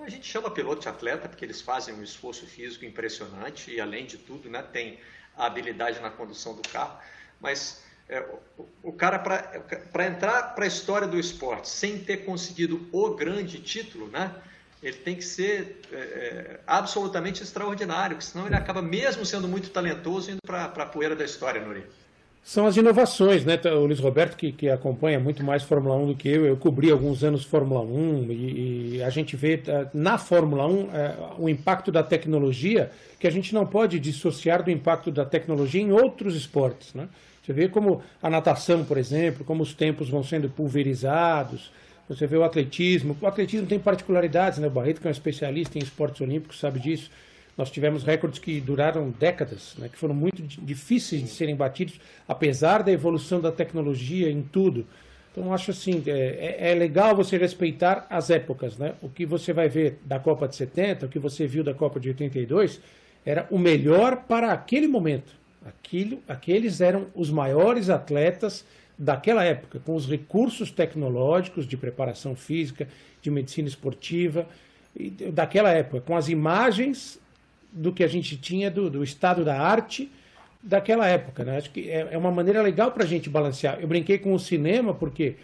[0.03, 4.05] A gente chama piloto de atleta porque eles fazem um esforço físico impressionante e, além
[4.05, 4.99] de tudo, né, tem
[5.37, 6.99] a habilidade na condução do carro.
[7.39, 8.19] Mas é,
[8.57, 13.59] o, o, cara, para entrar para a história do esporte sem ter conseguido o grande
[13.59, 14.33] título, né?
[14.81, 20.31] Ele tem que ser é, é, absolutamente extraordinário, senão ele acaba, mesmo sendo muito talentoso,
[20.31, 21.85] indo para a poeira da história, Nuri.
[22.43, 23.59] São as inovações, né?
[23.65, 26.89] O Luiz Roberto, que, que acompanha muito mais Fórmula 1 do que eu, eu cobri
[26.89, 31.47] alguns anos Fórmula 1 e, e a gente vê eh, na Fórmula 1 é, o
[31.47, 36.35] impacto da tecnologia que a gente não pode dissociar do impacto da tecnologia em outros
[36.35, 37.07] esportes, né?
[37.43, 41.71] Você vê como a natação, por exemplo, como os tempos vão sendo pulverizados,
[42.07, 43.15] você vê o atletismo.
[43.21, 44.67] O atletismo tem particularidades, né?
[44.67, 47.09] O Barreto, que é um especialista em esportes olímpicos, sabe disso.
[47.57, 52.81] Nós tivemos recordes que duraram décadas, né, que foram muito difíceis de serem batidos, apesar
[52.81, 54.85] da evolução da tecnologia em tudo.
[55.31, 58.77] Então, acho assim, é, é, é, legal você respeitar as épocas.
[58.77, 58.93] Né?
[59.01, 61.99] O que você vai ver da Copa de 70, o que você viu da Copa
[61.99, 62.81] de 82,
[63.25, 65.33] era o melhor para aquele momento.
[65.65, 68.65] Aquilo, aqueles eram os maiores atletas
[68.97, 72.87] daquela época, com os recursos tecnológicos de preparação física,
[73.21, 74.47] de medicina esportiva,
[75.33, 77.19] daquela época, com as imagens
[77.71, 80.11] do que a gente tinha do, do estado da arte
[80.61, 81.43] daquela época.
[81.43, 81.57] Né?
[81.57, 83.79] Acho que é, é uma maneira legal para a gente balancear.
[83.79, 85.35] Eu brinquei com o cinema, porque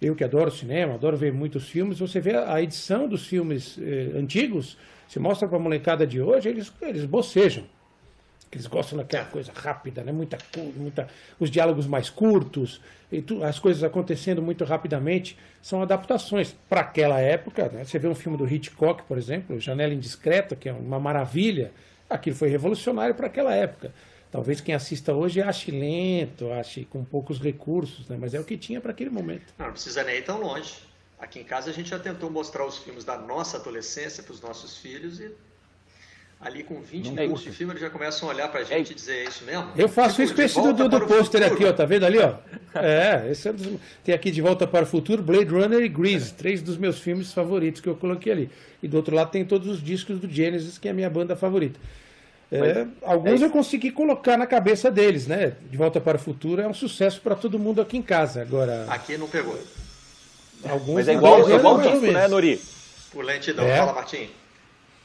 [0.00, 4.12] eu que adoro cinema, adoro ver muitos filmes, você vê a edição dos filmes eh,
[4.16, 4.76] antigos,
[5.08, 7.64] se mostra para a molecada de hoje, eles, eles bocejam.
[8.56, 10.10] Eles gostam daquela coisa rápida, né?
[10.10, 10.38] muita,
[10.74, 12.80] muita, os diálogos mais curtos,
[13.12, 15.38] e tu, as coisas acontecendo muito rapidamente.
[15.60, 17.68] São adaptações para aquela época.
[17.68, 17.84] Né?
[17.84, 21.70] Você vê um filme do Hitchcock, por exemplo, Janela Indiscreta, que é uma maravilha.
[22.08, 23.92] Aquilo foi revolucionário para aquela época.
[24.32, 28.16] Talvez quem assista hoje ache lento, ache com poucos recursos, né?
[28.18, 29.52] mas é o que tinha para aquele momento.
[29.58, 30.76] Não, não precisa nem ir tão longe.
[31.18, 34.40] Aqui em casa a gente já tentou mostrar os filmes da nossa adolescência para os
[34.40, 35.30] nossos filhos e
[36.40, 38.92] ali com 20 minutos de filme, eles já começam a olhar pra gente é.
[38.92, 39.70] e dizer, é isso mesmo?
[39.76, 42.34] Eu faço tipo, isso com esse do, do pôster aqui, ó, tá vendo ali, ó?
[42.74, 43.66] É, esse é dos,
[44.04, 47.32] tem aqui De Volta para o Futuro, Blade Runner e Grease, três dos meus filmes
[47.32, 48.50] favoritos que eu coloquei ali.
[48.82, 51.34] E do outro lado tem todos os discos do Genesis, que é a minha banda
[51.34, 51.80] favorita.
[52.52, 55.54] É, alguns é eu consegui colocar na cabeça deles, né?
[55.68, 58.42] De Volta para o Futuro é um sucesso para todo mundo aqui em casa.
[58.42, 58.84] Agora.
[58.88, 59.58] Aqui não pegou.
[60.64, 62.60] Alguns Mas é igual, é igual disco, né, Nori?
[63.12, 63.64] Por lentidão.
[63.64, 63.78] É.
[63.78, 64.28] Fala, Martim.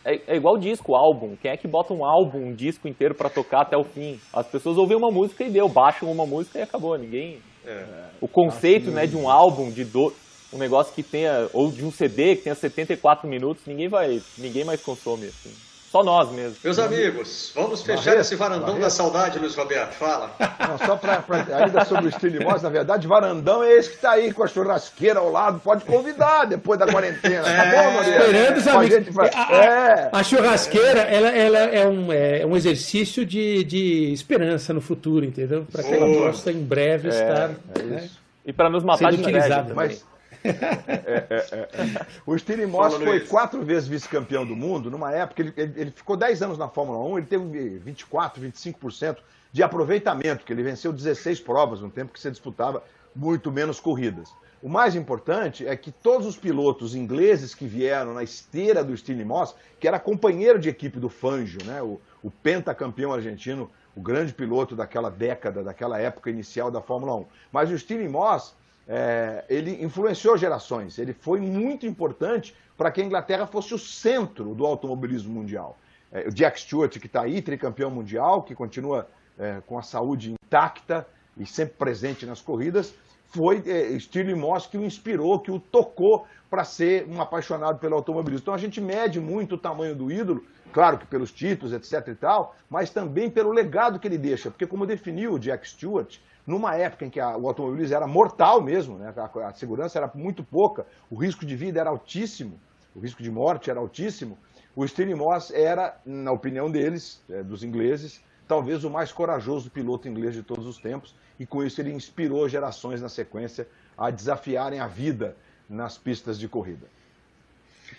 [0.04, 1.36] É, é, igual disco, álbum.
[1.42, 4.20] Quem é que bota um álbum, um disco inteiro para tocar até o fim?
[4.34, 6.98] As pessoas ouvem uma música e deu, baixam uma música e acabou.
[6.98, 7.40] Ninguém.
[7.66, 7.86] É.
[8.20, 10.12] O conceito né, de um álbum, de do...
[10.52, 11.48] um negócio que tenha.
[11.54, 14.22] ou de um CD que tenha 74 minutos, ninguém vai.
[14.38, 15.71] ninguém mais consome assim.
[15.91, 16.56] Só nós mesmo.
[16.63, 18.82] Meus amigos, vamos fechar Barreto, esse varandão Barreto.
[18.84, 19.91] da saudade, Luiz Roberto.
[19.95, 20.34] Fala.
[20.65, 21.21] Não, só para
[21.54, 24.47] ainda sobre o estilo Moss, na verdade, varandão é esse que está aí com a
[24.47, 25.60] churrasqueira ao lado.
[25.60, 27.43] Pode convidar depois da quarentena.
[27.43, 28.17] Tá é, bom, Maria?
[28.17, 29.13] Esperando os amigos.
[29.13, 29.30] Pra...
[29.36, 30.10] A, é.
[30.13, 35.67] a, churrasqueira ela, ela é, um, é um exercício de, de esperança no futuro, entendeu?
[35.69, 37.51] Para que ela possa em breve é, estar.
[37.77, 38.10] É né?
[38.45, 39.73] E para nos matar de utilizada.
[39.73, 40.06] Mas,
[40.43, 44.89] é, é, é, o Stirling Moss foi quatro vezes vice-campeão do mundo.
[44.89, 49.17] Numa época, ele, ele, ele ficou 10 anos na Fórmula 1, ele teve 24, 25%
[49.51, 52.84] de aproveitamento, que ele venceu 16 provas, num tempo que você disputava
[53.15, 54.34] muito menos corridas.
[54.62, 59.25] O mais importante é que todos os pilotos ingleses que vieram na esteira do Stirling
[59.25, 64.34] Moss, que era companheiro de equipe do Fangio, né, o, o pentacampeão argentino, o grande
[64.34, 67.25] piloto daquela década, daquela época inicial da Fórmula 1.
[67.51, 68.56] Mas o Stirling Moss
[68.93, 70.99] é, ele influenciou gerações.
[70.99, 75.80] Ele foi muito importante para que a Inglaterra fosse o centro do automobilismo mundial.
[76.12, 79.08] É, o Jack Stewart, que está aí, tricampeão mundial, que continua
[79.39, 82.93] é, com a saúde intacta e sempre presente nas corridas,
[83.27, 87.96] foi é, Stirling Moss que o inspirou, que o tocou para ser um apaixonado pelo
[87.96, 88.44] automobilismo.
[88.44, 92.16] Então a gente mede muito o tamanho do ídolo, claro que pelos títulos, etc e
[92.16, 96.76] tal, mas também pelo legado que ele deixa, porque como definiu o Jack Stewart, numa
[96.76, 99.14] época em que a, o automobilismo era mortal mesmo, né?
[99.16, 102.60] a, a, segurança era muito pouca, o risco de vida era altíssimo,
[102.94, 104.38] o risco de morte era altíssimo,
[104.76, 110.10] o Stirling Moss era, na opinião deles, é, dos ingleses, talvez o mais corajoso piloto
[110.10, 113.66] inglês de todos os tempos, e com isso ele inspirou gerações na sequência
[113.98, 115.38] a desafiarem a vida
[115.72, 116.86] nas pistas de corrida.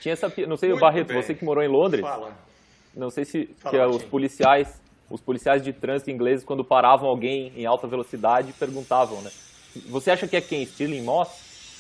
[0.01, 1.23] Tinha essa, não sei, Muito Barreto, bem.
[1.23, 2.37] você que morou em Londres, Fala.
[2.95, 4.69] não sei se Fala, que os policiais
[5.11, 9.31] os policiais de trânsito ingleses, quando paravam alguém em alta velocidade, perguntavam, né?
[9.91, 10.65] Você acha que é quem?
[10.65, 11.29] Stirling Moss?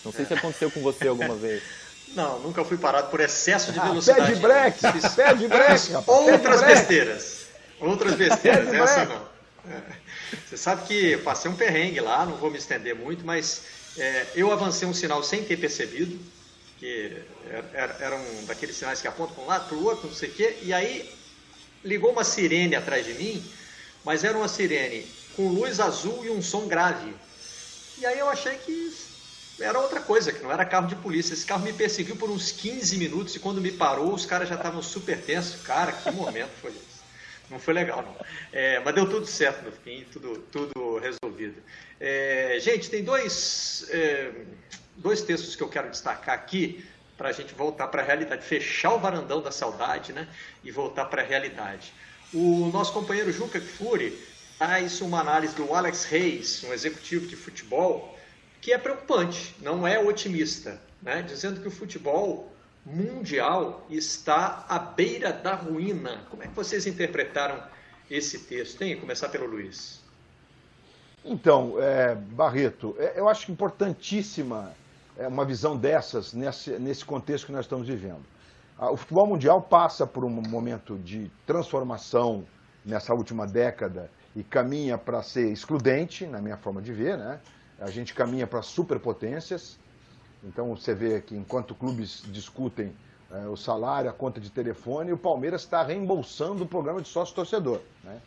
[0.05, 1.63] Não sei se aconteceu com você alguma vez.
[2.15, 4.21] Não, nunca fui parado por excesso de velocidade.
[4.21, 4.81] Ah, pé de break,
[5.17, 5.93] pé de break.
[6.07, 7.47] Outras besteiras.
[7.81, 9.23] Outras besteiras, essa não.
[9.71, 9.81] É.
[10.47, 13.63] Você sabe que passei um perrengue lá, não vou me estender muito, mas
[13.97, 16.19] é, eu avancei um sinal sem ter percebido,
[16.77, 17.27] que
[17.73, 20.31] era, era um daqueles sinais que apontam para um lado, para o outro, não sei
[20.31, 21.11] o quê, e aí
[21.85, 23.53] ligou uma sirene atrás de mim,
[24.05, 27.15] mas era uma sirene com luz azul e um som grave.
[27.97, 28.89] E aí eu achei que
[29.61, 31.35] era outra coisa, que não era carro de polícia.
[31.35, 34.57] Esse carro me perseguiu por uns 15 minutos e quando me parou, os caras já
[34.57, 35.57] estavam super tensos.
[35.63, 36.92] Cara, que momento foi esse?
[37.53, 38.17] Não foi legal, não.
[38.51, 41.63] É, mas deu tudo certo no fim, tudo, tudo resolvida.
[42.01, 44.31] É, gente, tem dois, é,
[44.97, 46.83] dois textos que eu quero destacar aqui
[47.15, 50.27] para a gente voltar para a realidade, fechar o varandão da saudade né,
[50.65, 51.93] e voltar para a realidade.
[52.33, 54.19] O nosso companheiro Juca Kfouri
[54.59, 58.19] traz uma análise do Alex Reis, um executivo de futebol,
[58.63, 62.51] que é preocupante, não é otimista, né, dizendo que o futebol
[62.85, 66.25] mundial está à beira da ruína.
[66.31, 67.63] Como é que vocês interpretaram
[68.11, 68.79] esse texto?
[68.79, 70.03] Que começar pelo Luiz.
[71.25, 74.75] Então, é, Barreto, é, eu acho importantíssima
[75.17, 78.25] é, uma visão dessas nesse, nesse contexto que nós estamos vivendo.
[78.77, 82.45] Ah, o futebol mundial passa por um momento de transformação
[82.85, 87.39] nessa última década e caminha para ser excludente, na minha forma de ver, né?
[87.79, 89.79] A gente caminha para superpotências.
[90.45, 92.93] Então você vê que enquanto clubes discutem
[93.31, 97.81] é, o salário, a conta de telefone, o Palmeiras está reembolsando o programa de sócio-torcedor.
[98.05, 98.21] Né?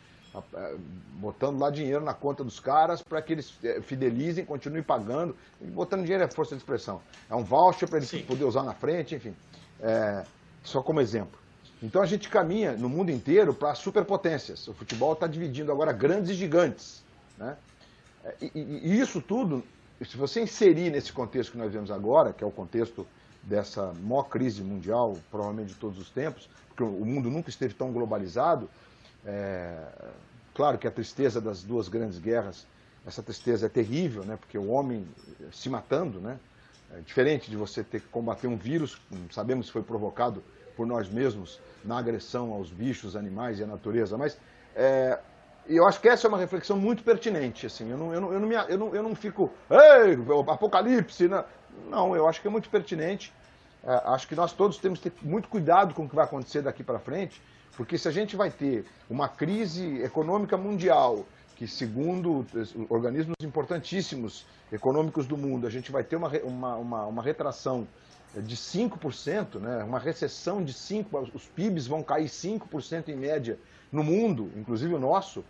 [0.54, 0.76] É,
[1.14, 5.36] botando lá dinheiro na conta dos caras para que eles é, fidelizem, continuem pagando.
[5.60, 7.00] Botando dinheiro é força de expressão.
[7.30, 8.22] É um voucher para eles Sim.
[8.22, 9.34] poder usar na frente, enfim.
[9.80, 10.24] É,
[10.62, 11.38] só como exemplo.
[11.82, 14.66] Então a gente caminha no mundo inteiro para superpotências.
[14.66, 17.02] O futebol está dividindo agora grandes e gigantes.
[17.38, 17.56] Né?
[18.40, 19.62] E, e, e, isso tudo,
[20.04, 23.06] se você inserir nesse contexto que nós vemos agora, que é o contexto
[23.42, 27.92] dessa maior crise mundial, provavelmente de todos os tempos, porque o mundo nunca esteve tão
[27.92, 28.68] globalizado,
[29.24, 29.86] é,
[30.54, 32.66] claro que a tristeza das duas grandes guerras,
[33.06, 35.06] essa tristeza é terrível, né, porque o homem
[35.52, 36.38] se matando, né,
[36.94, 40.42] é diferente de você ter que combater um vírus, sabemos que foi provocado
[40.76, 44.36] por nós mesmos na agressão aos bichos, animais e à natureza, mas
[44.74, 45.18] é,
[45.68, 48.40] eu acho que essa é uma reflexão muito pertinente, assim, eu não, eu não, eu
[48.40, 50.16] não, me, eu não, eu não fico, ei,
[50.48, 51.44] apocalipse, não.
[51.88, 53.32] não, eu acho que é muito pertinente,
[53.84, 56.62] é, acho que nós todos temos que ter muito cuidado com o que vai acontecer
[56.62, 57.42] daqui para frente,
[57.76, 61.26] porque se a gente vai ter uma crise econômica mundial,
[61.56, 62.46] que segundo
[62.88, 67.86] organismos importantíssimos econômicos do mundo, a gente vai ter uma, uma, uma, uma retração
[68.34, 73.58] de 5%, né, uma recessão de 5%, os PIBs vão cair 5% em média
[73.92, 75.44] no mundo, inclusive o nosso,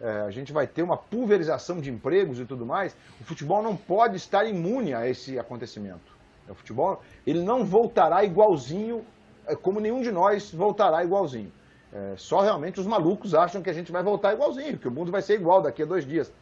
[0.00, 3.76] é, a gente vai ter uma pulverização de empregos e tudo mais, o futebol não
[3.76, 6.12] pode estar imune a esse acontecimento.
[6.48, 9.04] O futebol ele não voltará igualzinho,
[9.46, 11.52] é, como nenhum de nós voltará igualzinho.
[11.92, 15.12] É, só realmente os malucos acham que a gente vai voltar igualzinho, que o mundo
[15.12, 16.32] vai ser igual daqui a dois dias.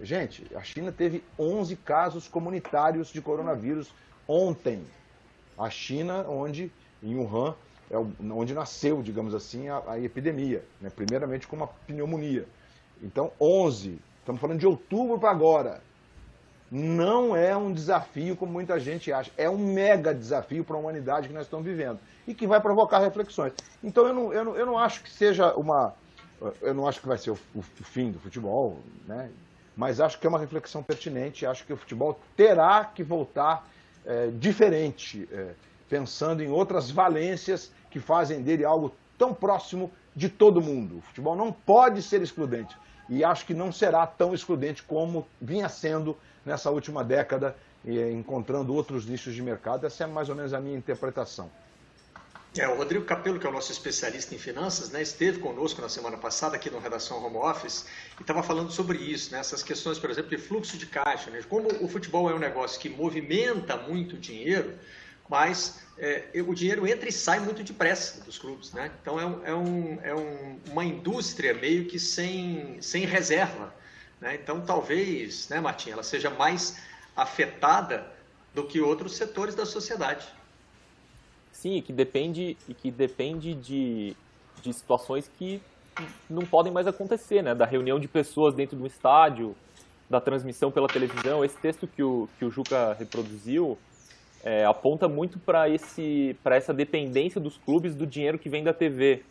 [0.00, 3.92] Gente, a China teve 11 casos comunitários de coronavírus
[4.26, 4.82] ontem.
[5.58, 7.54] A China, onde, em Wuhan,
[7.90, 7.96] é
[8.32, 10.64] onde nasceu, digamos assim, a, a epidemia.
[10.80, 10.90] Né?
[10.90, 12.46] Primeiramente com uma pneumonia.
[13.02, 13.98] Então, 11.
[14.20, 15.82] Estamos falando de outubro para agora.
[16.70, 19.30] Não é um desafio como muita gente acha.
[19.36, 21.98] É um mega desafio para a humanidade que nós estamos vivendo
[22.28, 23.52] e que vai provocar reflexões.
[23.82, 25.94] Então eu não, eu não, eu não acho que seja uma.
[26.62, 29.30] Eu não acho que vai ser o, o fim do futebol, né?
[29.76, 31.44] mas acho que é uma reflexão pertinente.
[31.44, 33.68] Acho que o futebol terá que voltar
[34.06, 35.54] é, diferente, é,
[35.88, 40.98] pensando em outras valências que fazem dele algo tão próximo de todo mundo.
[40.98, 42.76] O futebol não pode ser excludente.
[43.08, 49.04] E acho que não será tão excludente como vinha sendo nessa última década, encontrando outros
[49.04, 49.86] nichos de mercado.
[49.86, 51.50] Essa é mais ou menos a minha interpretação.
[52.58, 55.88] É, o Rodrigo Capello, que é o nosso especialista em finanças, né, esteve conosco na
[55.88, 57.86] semana passada aqui no Redação Home Office
[58.18, 61.30] e estava falando sobre isso, né, essas questões, por exemplo, de fluxo de caixa.
[61.30, 64.76] Né, como o futebol é um negócio que movimenta muito dinheiro,
[65.30, 68.72] mas é, o dinheiro entra e sai muito depressa dos clubes.
[68.72, 68.90] Né?
[69.00, 73.72] Então é, um, é, um, é um, uma indústria meio que sem, sem reserva.
[74.20, 74.34] Né?
[74.34, 76.82] Então talvez, né, Martim, ela seja mais
[77.14, 78.12] afetada
[78.52, 80.26] do que outros setores da sociedade.
[81.52, 84.16] Sim, que depende, e que depende de,
[84.62, 85.62] de situações que
[86.28, 87.54] não podem mais acontecer, né?
[87.54, 89.54] Da reunião de pessoas dentro do estádio,
[90.08, 91.44] da transmissão pela televisão.
[91.44, 93.78] Esse texto que o, que o Juca reproduziu
[94.44, 99.22] é, aponta muito para essa dependência dos clubes do dinheiro que vem da TV.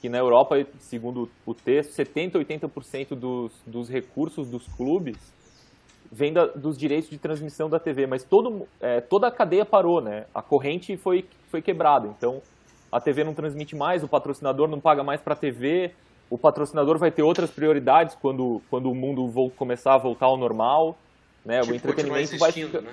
[0.00, 5.16] Que na Europa, segundo o texto, 70% 80% dos, dos recursos dos clubes
[6.10, 10.00] vem da, dos direitos de transmissão da TV, mas todo, é, toda a cadeia parou,
[10.00, 10.26] né?
[10.34, 12.08] A corrente foi, foi quebrada.
[12.08, 12.42] Então,
[12.90, 15.92] a TV não transmite mais, o patrocinador não paga mais para a TV,
[16.28, 20.36] o patrocinador vai ter outras prioridades quando, quando o mundo vou, começar a voltar ao
[20.36, 20.98] normal,
[21.44, 21.60] né?
[21.60, 22.80] Tipo, o entretenimento vai ficar...
[22.80, 22.92] Né?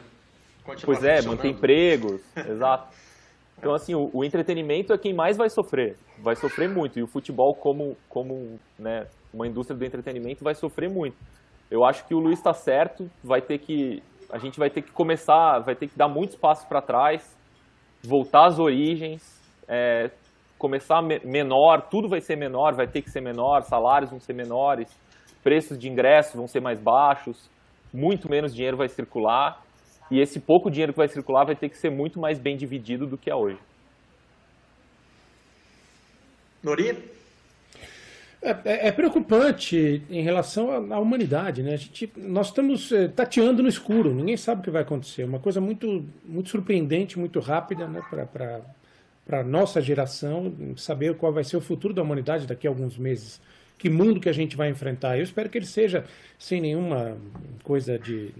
[0.84, 2.95] Pois é, manter empregos, exato.
[3.58, 7.00] Então, assim, o, o, entretenimento é quem mais vai sofrer, vai sofrer muito.
[7.00, 11.17] E o futebol, como, como né, uma indústria do entretenimento, vai sofrer muito.
[11.69, 14.92] Eu acho que o Luiz está certo, vai ter que a gente vai ter que
[14.92, 17.35] começar, vai ter que dar muitos passos para trás,
[18.04, 20.12] voltar às origens, é,
[20.58, 24.89] começar menor, tudo vai ser menor, vai ter que ser menor, salários vão ser menores,
[25.44, 27.50] preços de ingressos vão ser mais baixos,
[27.94, 29.63] muito menos dinheiro vai circular,
[30.10, 33.05] e esse pouco dinheiro que vai circular vai ter que ser muito mais bem dividido
[33.05, 33.60] do que é hoje.
[36.63, 36.97] Nori?
[38.41, 41.73] É, é, é, preocupante em relação à, à, humanidade, né?
[41.73, 45.23] A gente, nós estamos é, tateando no escuro, ninguém sabe o que vai acontecer.
[45.23, 47.99] Uma coisa muito, muito surpreendente, muito rápida, né?
[48.10, 52.97] Para a nossa geração, saber qual vai ser o futuro da humanidade daqui a alguns
[52.97, 53.41] meses.
[53.77, 55.17] Que mundo que a gente vai enfrentar.
[55.17, 56.05] Eu espero que ele seja
[56.37, 57.17] sem nenhuma
[57.63, 58.33] coisa de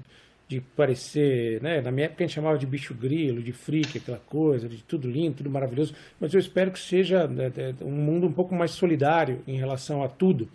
[0.48, 1.82] de parecer, né?
[1.82, 5.10] Na minha época a gente chamava de bicho grilo, de freak, aquela coisa, de tudo
[5.10, 9.42] lindo, tudo maravilhoso, mas eu espero que seja né, um mundo um pouco mais solidário
[9.46, 10.48] em relação a tudo,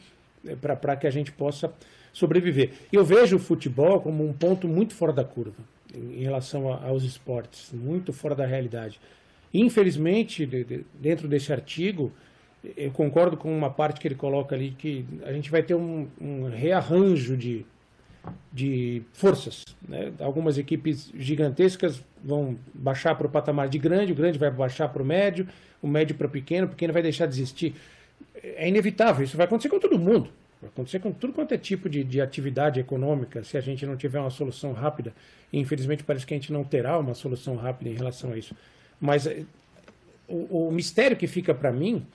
[0.42, 1.72] né, para que a gente possa
[2.12, 2.70] sobreviver.
[2.90, 5.62] Eu vejo o futebol como um ponto muito fora da curva
[5.94, 8.98] em relação aos esportes, muito fora da realidade.
[9.52, 10.46] Infelizmente,
[10.94, 12.10] dentro desse artigo,
[12.76, 16.08] eu concordo com uma parte que ele coloca ali, que a gente vai ter um,
[16.18, 17.66] um rearranjo de,
[18.52, 19.64] de forças.
[19.86, 20.12] Né?
[20.20, 25.02] Algumas equipes gigantescas vão baixar para o patamar de grande, o grande vai baixar para
[25.02, 25.48] o médio,
[25.80, 27.74] o médio para o pequeno, o pequeno vai deixar de existir.
[28.42, 30.30] É inevitável, isso vai acontecer com todo mundo.
[30.60, 33.96] Vai acontecer com tudo quanto é tipo de, de atividade econômica, se a gente não
[33.96, 35.12] tiver uma solução rápida.
[35.52, 38.54] E infelizmente parece que a gente não terá uma solução rápida em relação a isso.
[39.00, 39.44] Mas eh,
[40.28, 42.06] o, o mistério que fica para mim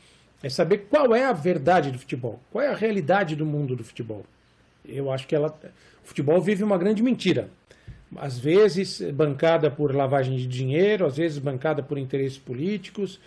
[0.42, 3.84] é saber qual é a verdade do futebol, qual é a realidade do mundo do
[3.84, 4.26] futebol.
[4.88, 5.50] Eu acho que ela,
[6.04, 7.50] o futebol vive uma grande mentira.
[8.16, 13.20] Às vezes bancada por lavagem de dinheiro, às vezes bancada por interesses políticos,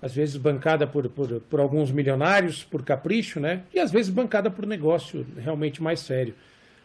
[0.00, 3.62] às vezes bancada por, por, por alguns milionários, por capricho, né?
[3.72, 6.34] E às vezes bancada por negócio realmente mais sério.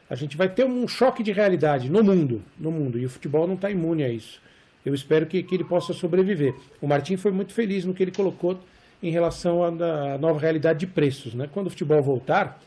[0.10, 3.48] A gente vai ter um choque de realidade no mundo, no mundo, e o futebol
[3.48, 4.42] não está imune a isso.
[4.86, 6.56] Eu espero que, que ele possa sobreviver.
[6.82, 8.60] O Martim foi muito feliz no que ele colocou
[9.02, 11.34] em relação à nova realidade de preços.
[11.34, 11.50] Né?
[11.52, 12.60] Quando o futebol voltar,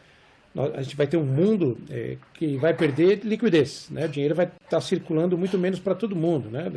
[0.56, 4.04] a gente vai ter um mundo é, que vai perder liquidez, né?
[4.04, 6.70] O dinheiro vai estar tá circulando muito menos para todo mundo, né?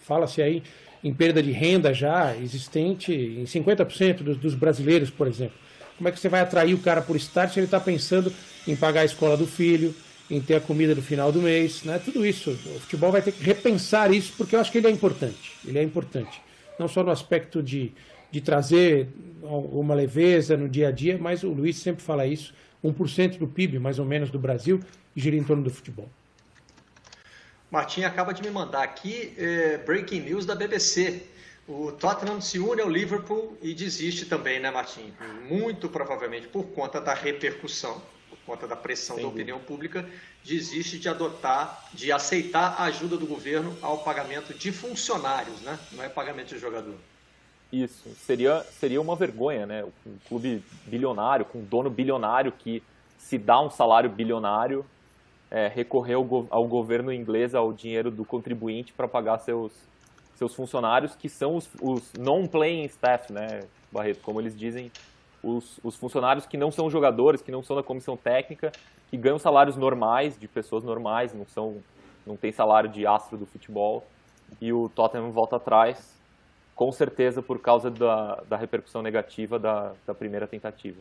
[0.00, 0.62] Fala-se aí
[1.02, 5.56] em perda de renda já existente em 50% dos, dos, brasileiros, por exemplo.
[5.98, 8.32] Como é que você vai atrair o cara por start se ele está pensando
[8.66, 9.94] em pagar a escola do filho,
[10.30, 12.00] em ter a comida no final do mês, né?
[12.02, 12.52] Tudo isso.
[12.52, 15.52] O futebol vai ter que repensar isso porque eu acho que ele é importante.
[15.66, 16.40] Ele é importante.
[16.78, 17.92] Não só no aspecto de,
[18.30, 19.08] de trazer
[19.42, 22.54] uma leveza no dia a dia, mas o Luiz sempre fala isso
[22.84, 24.80] 1% do PIB, mais ou menos, do Brasil,
[25.16, 26.08] gira em torno do futebol.
[27.70, 31.22] Martim acaba de me mandar aqui é, breaking news da BBC.
[31.66, 35.12] O Tottenham se une ao Liverpool e desiste também, né, Martim?
[35.48, 40.06] Muito provavelmente por conta da repercussão, por conta da pressão da opinião pública,
[40.44, 45.78] desiste de adotar, de aceitar a ajuda do governo ao pagamento de funcionários, né?
[45.92, 46.96] Não é pagamento de jogador.
[47.74, 49.84] Isso, seria, seria uma vergonha, né?
[50.06, 52.80] Um clube bilionário, com um dono bilionário que
[53.18, 54.86] se dá um salário bilionário,
[55.50, 59.72] é, recorrer ao, go ao, governo inglês, ao dinheiro do contribuinte para pagar seus,
[60.36, 64.20] seus funcionários, que são os, os non-playing staff, né, Barreto?
[64.22, 64.92] Como eles dizem,
[65.42, 68.70] os, os funcionários que não são jogadores, que não são da comissão técnica,
[69.10, 71.82] que ganham salários normais, de pessoas normais, não, são,
[72.24, 74.06] não tem salário de astro do futebol.
[74.60, 76.13] E o Tottenham volta atrás
[76.74, 81.00] com certeza por causa da, da repercussão negativa da, da primeira tentativa.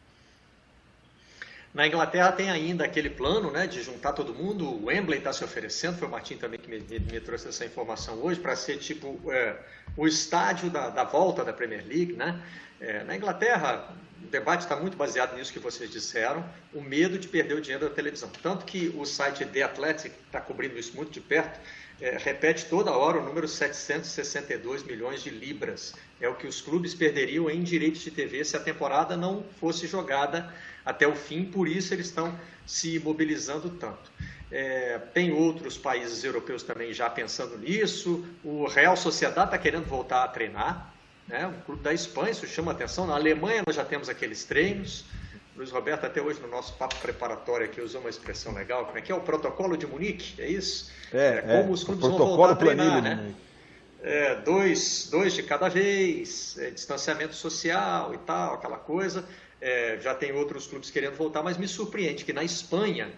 [1.74, 4.70] Na Inglaterra tem ainda aquele plano né, de juntar todo mundo.
[4.70, 8.20] O Wembley está se oferecendo, foi o Martin também que me, me trouxe essa informação
[8.22, 9.58] hoje, para ser tipo é,
[9.98, 12.14] o estádio da, da, volta da Premier League.
[12.14, 12.40] Né?
[12.80, 13.92] É, na Inglaterra,
[14.24, 16.46] o debate está muito baseado nisso que vocês disseram,
[16.76, 18.30] o medo de perder o dinheiro da televisão.
[18.44, 21.60] Tanto que o site The Athletic está cobrindo isso muito de perto
[22.02, 25.94] é, repete toda hora o número 762 milhões de libras.
[26.20, 29.88] É o que os clubes perderiam em direitos de TV se a temporada não fosse
[29.88, 30.54] jogada
[30.86, 34.12] até o fim, por isso eles estão se mobilizando tanto.
[34.52, 38.24] É, tem outros países europeus também já pensando nisso.
[38.44, 40.94] O Real Sociedade está querendo voltar a treinar.
[41.28, 41.48] Né?
[41.48, 43.08] O clube da Espanha, isso chama atenção.
[43.08, 45.06] Na Alemanha nós já temos aqueles treinos.
[45.56, 49.02] Luiz Roberto, até hoje no nosso papo preparatório aqui, usou uma expressão legal, como é
[49.02, 49.16] que é?
[49.16, 50.92] O protocolo de Munique, é isso?
[51.14, 53.34] É, é como é, os clubes vão voltar a treinar, né?
[54.02, 59.24] É, dois, dois de cada vez, é, distanciamento social e tal, aquela coisa.
[59.62, 63.14] É, já tem outros clubes querendo voltar, mas me surpreende que na Espanha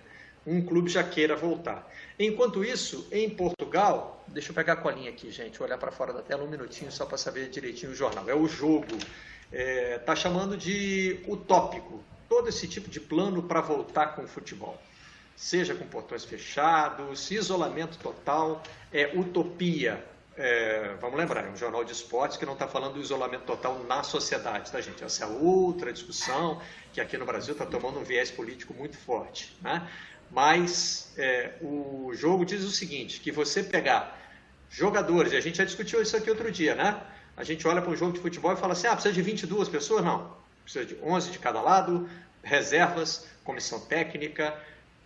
[0.46, 1.90] um clube já queira voltar.
[2.20, 6.22] Enquanto isso, em Portugal, deixa eu pegar a colinha aqui, gente, olhar para fora da
[6.22, 8.30] tela um minutinho só para saber direitinho o jornal.
[8.30, 8.86] É o jogo.
[9.52, 14.82] Está é, chamando de utópico todo esse tipo de plano para voltar com o futebol.
[15.36, 20.04] Seja com portões fechados, isolamento total, é utopia.
[20.38, 23.84] é, vamos lembrar, é um jornal de esportes que não está falando do isolamento total
[23.84, 25.04] na sociedade, tá, gente?
[25.04, 26.62] Essa é outra discussão
[26.92, 29.90] que aqui no Brasil está tomando um viés político muito forte, né?
[30.32, 34.20] Mas é, o jogo diz o seguinte, que você pegar
[34.70, 37.02] jogadores, e a gente já discutiu isso aqui outro dia, né?
[37.38, 39.70] A gente olha para um jogo de futebol e fala assim, ah, precisa de 22
[39.70, 40.04] pessoas?
[40.04, 40.36] Não,
[40.66, 42.10] precisa de 11 de cada lado,
[42.44, 44.54] reservas, comissão técnica,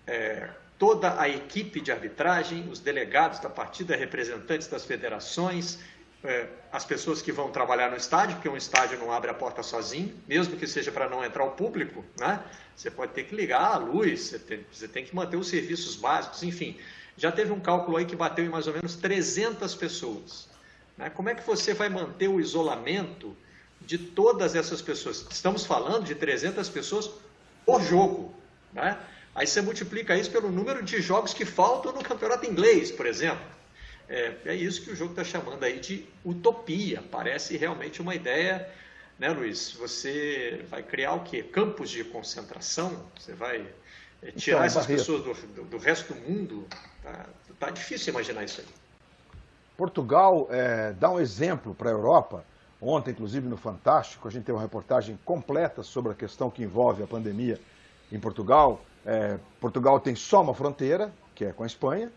[0.08, 0.50] é,
[0.80, 5.80] toda a equipe de arbitragem, os delegados da partida, representantes das federações,
[6.24, 9.62] é, as pessoas que vão trabalhar no estádio, porque um estádio não abre a porta
[9.62, 12.42] sozinho, mesmo que seja para não entrar o público, né?
[12.76, 15.98] Você pode ter que ligar a luz, você tem, você tem que manter os serviços
[15.98, 16.78] básicos, enfim.
[17.18, 20.50] Já teve um cálculo aí que bateu em mais ou menos 300 pessoas.
[20.98, 21.10] Né?
[21.10, 23.36] Como é que você vai manter o isolamento
[23.82, 25.26] de todas essas pessoas?
[25.30, 27.10] Estamos falando de 300 pessoas
[27.66, 28.34] por jogo.
[28.74, 28.98] Né?
[29.36, 33.46] Aí você multiplica isso pelo número de jogos que faltam no campeonato inglês, por exemplo.
[34.08, 37.04] É, é isso que o jogo está chamando aí de utopia.
[37.12, 38.68] Parece realmente uma ideia,
[39.20, 39.72] né, Luiz?
[39.74, 41.44] Você vai criar o quê?
[41.44, 43.06] Campos de concentração?
[43.18, 43.68] Você vai
[44.24, 44.98] é, tirar então, essas Barreto.
[45.00, 46.68] pessoas do, do, do, resto do mundo?
[47.04, 47.26] Tá,
[47.60, 48.68] tá difícil imaginar isso aí.
[49.78, 52.44] Portugal é, dá um exemplo para a Europa.
[52.82, 57.04] Ontem, inclusive, no Fantástico, a gente tem uma reportagem completa sobre a questão que envolve
[57.04, 57.60] a pandemia
[58.12, 58.82] em Portugal.
[59.06, 62.12] É, Portugal tem só uma fronteira, que é com a Espanha,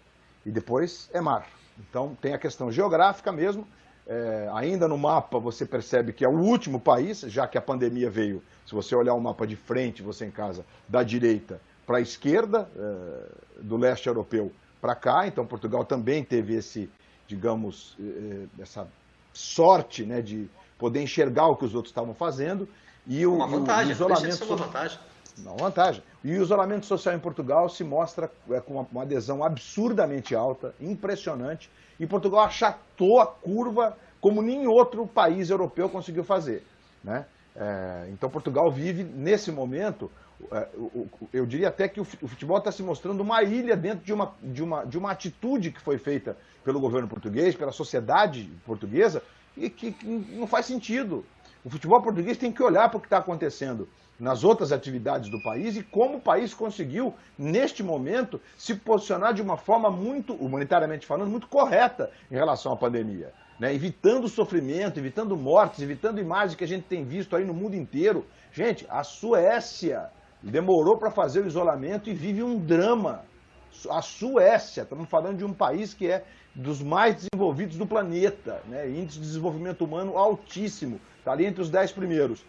[0.47, 1.49] e depois é mar.
[1.79, 3.67] Então tem a questão geográfica mesmo.
[4.07, 8.11] É, ainda no mapa você percebe que é o último país, já que a pandemia
[8.11, 12.01] veio, se você olhar o mapa de frente, você em casa, da direita para a
[12.01, 15.27] esquerda, é, do leste europeu para cá.
[15.27, 16.89] Então Portugal também teve esse
[17.33, 18.87] digamos, eh, essa
[19.33, 22.69] sorte né, de poder enxergar o que os outros estavam fazendo.
[23.07, 24.99] E o, uma vantagem, o isolamento uma vantagem.
[25.39, 26.03] Uma vantagem.
[26.23, 31.71] E o isolamento social em Portugal se mostra é, com uma, adesão absurdamente alta, impressionante.
[31.99, 36.65] E Portugal achatou a curva como nenhum outro país europeu conseguiu fazer.
[37.03, 37.27] Né?
[37.57, 40.11] É, então Portugal vive, nesse momento,
[41.33, 44.63] eu diria até que o futebol está se mostrando uma ilha dentro de uma, de,
[44.63, 49.23] uma, de uma atitude que foi feita pelo governo português, pela sociedade portuguesa,
[49.57, 51.25] e que, que não faz sentido.
[51.65, 53.89] O futebol português tem que olhar para o que está acontecendo
[54.19, 59.43] nas outras atividades do país e como o país conseguiu, neste momento, se posicionar de
[59.43, 63.33] uma forma muito, humanitariamente falando, muito correta em relação à pandemia.
[63.59, 63.75] Né?
[63.75, 68.27] Evitando sofrimento, evitando mortes, evitando imagens que a gente tem visto aí no mundo inteiro.
[68.53, 70.11] Gente, a Suécia
[70.51, 73.25] demorou para fazer o isolamento e vive um drama.
[73.89, 76.25] A Suécia, estamos falando de um país que é
[76.55, 78.89] dos mais desenvolvidos do planeta, né?
[78.89, 82.45] índice de desenvolvimento humano altíssimo, está ali entre os dez primeiros.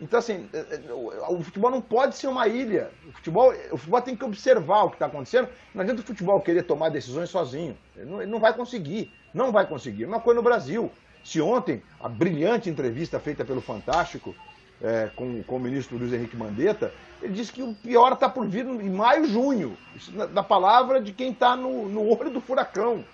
[0.00, 2.90] Então, assim, é, é, o futebol não pode ser uma ilha.
[3.08, 5.48] O futebol, o futebol tem que observar o que está acontecendo.
[5.74, 7.76] Não adianta o futebol querer tomar decisões sozinho.
[7.96, 9.10] Ele não, ele não vai conseguir.
[9.32, 10.04] Não vai conseguir.
[10.04, 10.90] Uma coisa no Brasil.
[11.24, 14.34] Se ontem, a brilhante entrevista feita pelo Fantástico
[14.82, 18.46] é, com, com o ministro Luiz Henrique Mandetta, ele disse que o pior está por
[18.46, 19.76] vir em maio, junho.
[19.94, 23.04] Isso na, na palavra de quem está no, no olho do furacão,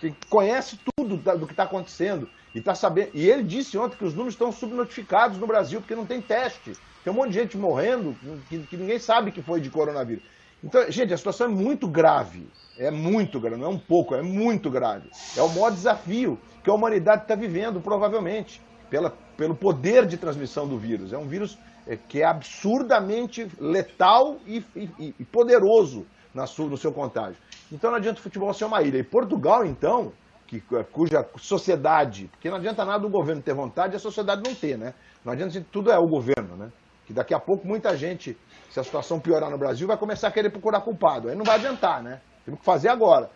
[0.00, 2.28] quem conhece tudo da, do que está acontecendo.
[2.54, 5.94] E, tá sabendo, e ele disse ontem que os números estão subnotificados no Brasil, porque
[5.94, 6.72] não tem teste.
[7.04, 8.16] Tem um monte de gente morrendo
[8.48, 10.24] que, que ninguém sabe que foi de coronavírus.
[10.62, 12.46] Então, gente, a situação é muito grave.
[12.76, 15.10] É muito grave, não é um pouco, é muito grave.
[15.36, 18.60] É o maior desafio que a humanidade está vivendo, provavelmente,
[18.90, 21.12] pela, pelo poder de transmissão do vírus.
[21.12, 26.76] É um vírus é, que é absurdamente letal e, e, e poderoso na sua, no
[26.76, 27.36] seu contágio.
[27.72, 28.98] Então não adianta o futebol ser uma ilha.
[28.98, 30.12] E Portugal, então,
[30.46, 34.42] que, é, cuja sociedade, porque não adianta nada o governo ter vontade e a sociedade
[34.44, 34.92] não ter, né?
[35.24, 36.70] Não adianta tudo é o governo, né?
[37.06, 38.36] Que daqui a pouco muita gente,
[38.70, 41.28] se a situação piorar no Brasil, vai começar a querer procurar culpado.
[41.28, 42.20] Aí não vai adiantar, né?
[42.44, 43.30] Temos que fazer agora.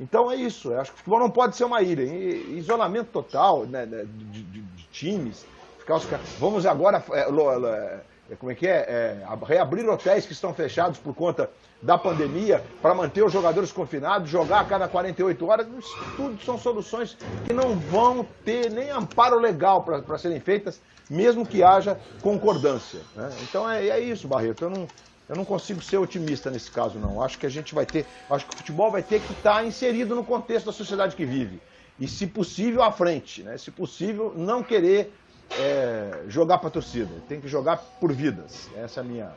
[0.00, 0.72] Então é isso.
[0.72, 2.02] Eu acho que o futebol não pode ser uma ilha.
[2.02, 5.44] E, isolamento total né, de, de, de times.
[5.78, 6.06] Ficar os,
[6.38, 7.04] vamos agora.
[7.12, 9.22] É, é, como é que é?
[9.22, 9.26] é?
[9.44, 11.50] Reabrir hotéis que estão fechados por conta
[11.82, 15.66] da pandemia para manter os jogadores confinados, jogar a cada 48 horas.
[15.78, 21.44] Isso tudo são soluções que não vão ter nem amparo legal para serem feitas, mesmo
[21.44, 23.00] que haja concordância.
[23.16, 23.30] Né?
[23.42, 24.64] Então é, é isso, Barreto.
[24.64, 24.88] Eu não,
[25.30, 27.22] eu não consigo ser otimista nesse caso, não.
[27.22, 28.04] Acho que a gente vai ter.
[28.28, 31.24] Acho que o futebol vai ter que estar tá inserido no contexto da sociedade que
[31.24, 31.60] vive.
[32.00, 33.44] E, se possível, à frente.
[33.44, 33.56] Né?
[33.56, 35.14] Se possível, não querer
[35.52, 37.14] é, jogar para a torcida.
[37.28, 38.68] Tem que jogar por vidas.
[38.76, 39.32] Essa é a minha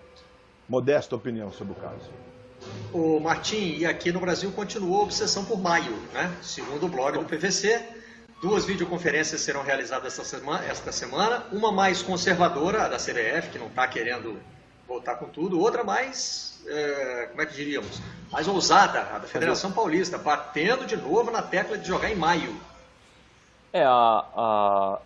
[0.68, 2.10] modesta opinião sobre o caso.
[2.92, 6.36] O Martim, e aqui no Brasil continuou a obsessão por maio, né?
[6.42, 7.84] Segundo o blog do PVC,
[8.42, 13.60] duas videoconferências serão realizadas esta semana, esta semana uma mais conservadora, a da CBF, que
[13.60, 14.40] não está querendo
[14.88, 15.60] voltar com tudo.
[15.60, 20.96] Outra mais, é, como é que diríamos, mais ousada, a da Federação Paulista, batendo de
[20.96, 22.56] novo na tecla de jogar em maio.
[23.72, 25.00] É, a, a,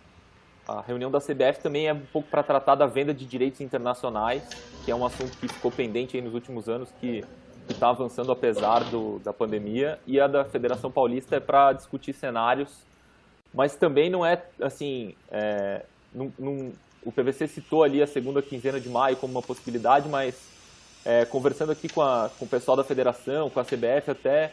[0.68, 4.42] a reunião da CBF também é um pouco para tratar da venda de direitos internacionais,
[4.84, 7.24] que é um assunto que ficou pendente nos últimos anos, que
[7.68, 12.70] está avançando apesar do, da pandemia, e a da Federação Paulista é para discutir cenários,
[13.52, 15.14] mas também não é assim.
[15.30, 16.72] É, num,
[17.04, 20.34] o PVC citou ali a segunda quinzena de maio como uma possibilidade, mas
[21.04, 24.52] é, conversando aqui com, a, com o pessoal da federação, com a CBF, até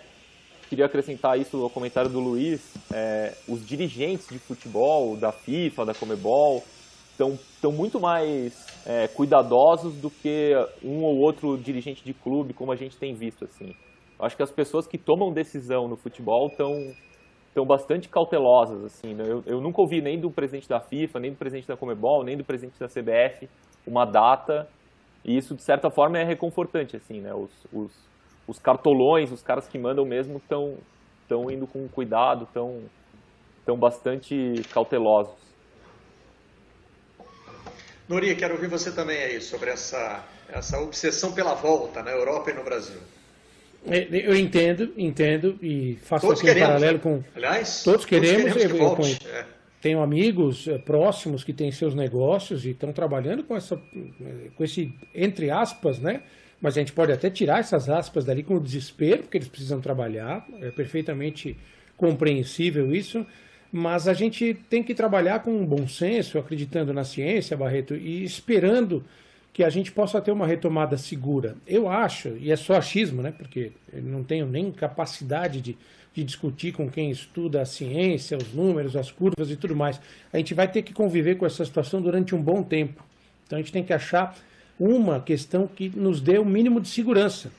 [0.69, 2.61] queria acrescentar isso ao comentário do Luiz.
[2.93, 6.63] É, os dirigentes de futebol, da FIFA, da Comebol,
[7.11, 12.75] estão muito mais é, cuidadosos do que um ou outro dirigente de clube, como a
[12.75, 13.45] gente tem visto.
[13.45, 13.73] assim.
[14.19, 16.93] Acho que as pessoas que tomam decisão no futebol estão
[17.55, 18.83] estão bastante cautelosas.
[18.83, 19.13] assim.
[19.13, 19.23] Né?
[19.25, 22.35] Eu, eu nunca ouvi nem do presidente da FIFA, nem do presidente da Comebol, nem
[22.35, 23.47] do presidente da CBF
[23.87, 24.67] uma data.
[25.23, 26.97] E isso, de certa forma, é reconfortante.
[26.97, 27.33] assim, né?
[27.33, 28.05] os, os
[28.47, 30.77] os cartolões, os caras que mandam mesmo estão
[31.21, 32.83] estão indo com cuidado, estão
[33.59, 35.33] estão bastante cautelosos.
[38.07, 42.53] Nori, quero ouvir você também aí sobre essa essa obsessão pela volta na Europa e
[42.53, 43.01] no Brasil.
[43.87, 47.23] É, eu entendo, entendo e faço todos aqui queremos, um paralelo com.
[47.35, 48.53] Aliás, todos queremos.
[48.53, 49.45] Todos queremos eu, eu, é.
[49.81, 53.79] Tenho amigos é, próximos que têm seus negócios e estão trabalhando com essa,
[54.55, 56.21] com esse entre aspas, né?
[56.61, 59.79] mas a gente pode até tirar essas aspas dali com o desespero, porque eles precisam
[59.79, 61.55] trabalhar, é perfeitamente
[61.97, 63.25] compreensível isso,
[63.71, 69.03] mas a gente tem que trabalhar com bom senso, acreditando na ciência, Barreto, e esperando
[69.55, 71.55] que a gente possa ter uma retomada segura.
[71.65, 75.77] Eu acho, e é só achismo, né, porque eu não tenho nem capacidade de,
[76.13, 79.97] de discutir com quem estuda a ciência, os números, as curvas e tudo mais.
[80.33, 83.01] A gente vai ter que conviver com essa situação durante um bom tempo.
[83.47, 84.37] Então a gente tem que achar
[84.77, 87.49] uma questão que nos dê o um mínimo de segurança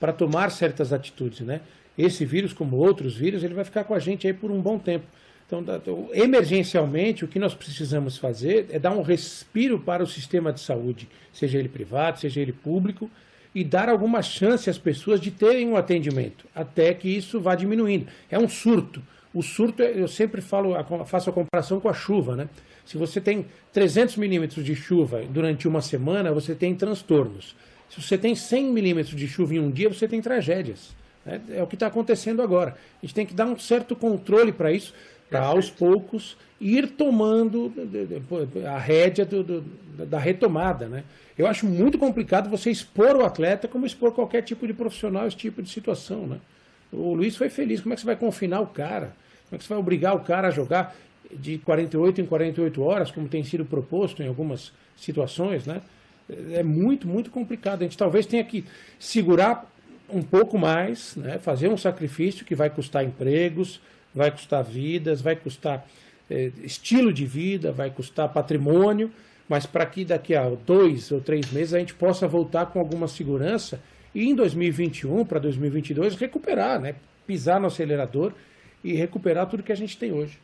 [0.00, 1.60] para tomar certas atitudes, né?
[1.96, 4.76] Esse vírus, como outros vírus, ele vai ficar com a gente aí por um bom
[4.76, 5.06] tempo.
[5.46, 5.62] Então,
[6.12, 11.08] emergencialmente, o que nós precisamos fazer é dar um respiro para o sistema de saúde,
[11.32, 13.10] seja ele privado, seja ele público,
[13.54, 18.06] e dar alguma chance às pessoas de terem um atendimento, até que isso vá diminuindo.
[18.30, 19.02] É um surto.
[19.32, 20.74] O surto, eu sempre falo,
[21.04, 22.48] faço a comparação com a chuva, né?
[22.84, 27.54] Se você tem 300 milímetros de chuva durante uma semana, você tem transtornos.
[27.88, 30.94] Se você tem 100 milímetros de chuva em um dia, você tem tragédias.
[31.26, 32.76] É, é o que está acontecendo agora.
[33.02, 34.92] A gente tem que dar um certo controle para isso,
[35.34, 37.72] para aos poucos ir tomando
[38.64, 39.60] a rédea do, do,
[40.06, 40.86] da retomada.
[40.86, 41.02] Né?
[41.36, 45.36] Eu acho muito complicado você expor o atleta como expor qualquer tipo de profissional esse
[45.36, 46.26] tipo de situação.
[46.26, 46.38] Né?
[46.92, 47.80] O Luiz foi feliz.
[47.80, 49.12] Como é que você vai confinar o cara?
[49.48, 50.94] Como é que você vai obrigar o cara a jogar?
[51.32, 55.80] de 48 em 48 horas, como tem sido proposto em algumas situações, né?
[56.52, 57.80] É muito, muito complicado.
[57.80, 58.64] A gente talvez tenha que
[59.00, 59.66] segurar
[60.08, 61.38] um pouco mais, né?
[61.38, 63.80] fazer um sacrifício que vai custar empregos,
[64.14, 65.86] vai custar vidas, vai custar
[66.30, 69.10] é, estilo de vida, vai custar patrimônio,
[69.48, 73.08] mas para que daqui a dois ou três meses a gente possa voltar com alguma
[73.08, 73.80] segurança
[74.14, 76.94] e em 2021 para 2022 recuperar, né?
[77.26, 78.32] pisar no acelerador
[78.82, 80.38] e recuperar tudo que a gente tem hoje.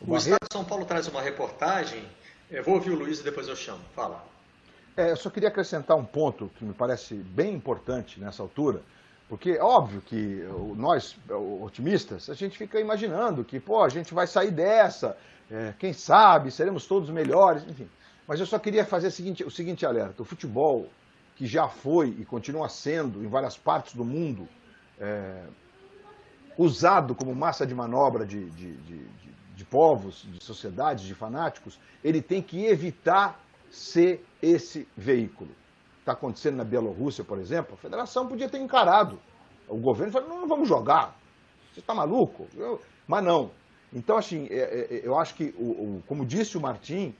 [0.00, 2.02] O Estado de São Paulo traz uma reportagem.
[2.50, 3.80] Eu vou ouvir o Luiz e depois eu chamo.
[3.94, 4.24] Fala.
[4.96, 8.82] É, eu só queria acrescentar um ponto que me parece bem importante nessa altura,
[9.28, 10.42] porque é óbvio que
[10.76, 11.16] nós,
[11.62, 15.16] otimistas, a gente fica imaginando que, pô, a gente vai sair dessa,
[15.50, 17.88] é, quem sabe, seremos todos melhores, enfim.
[18.26, 20.88] Mas eu só queria fazer o seguinte, o seguinte alerta: o futebol,
[21.36, 24.48] que já foi e continua sendo em várias partes do mundo,
[24.98, 25.44] é,
[26.56, 29.06] usado como massa de manobra de, de, de,
[29.56, 35.50] de povos, de sociedades, de fanáticos, ele tem que evitar ser esse veículo.
[36.02, 39.20] Está acontecendo na Bielorrússia, por exemplo, a federação podia ter encarado.
[39.68, 41.16] O governo falou, não, não vamos jogar.
[41.72, 42.48] Você está maluco?
[42.56, 42.82] Eu...
[43.06, 43.52] Mas não.
[43.92, 45.54] Então, assim, é, é, é, eu acho que,
[46.08, 47.14] como disse o Martim,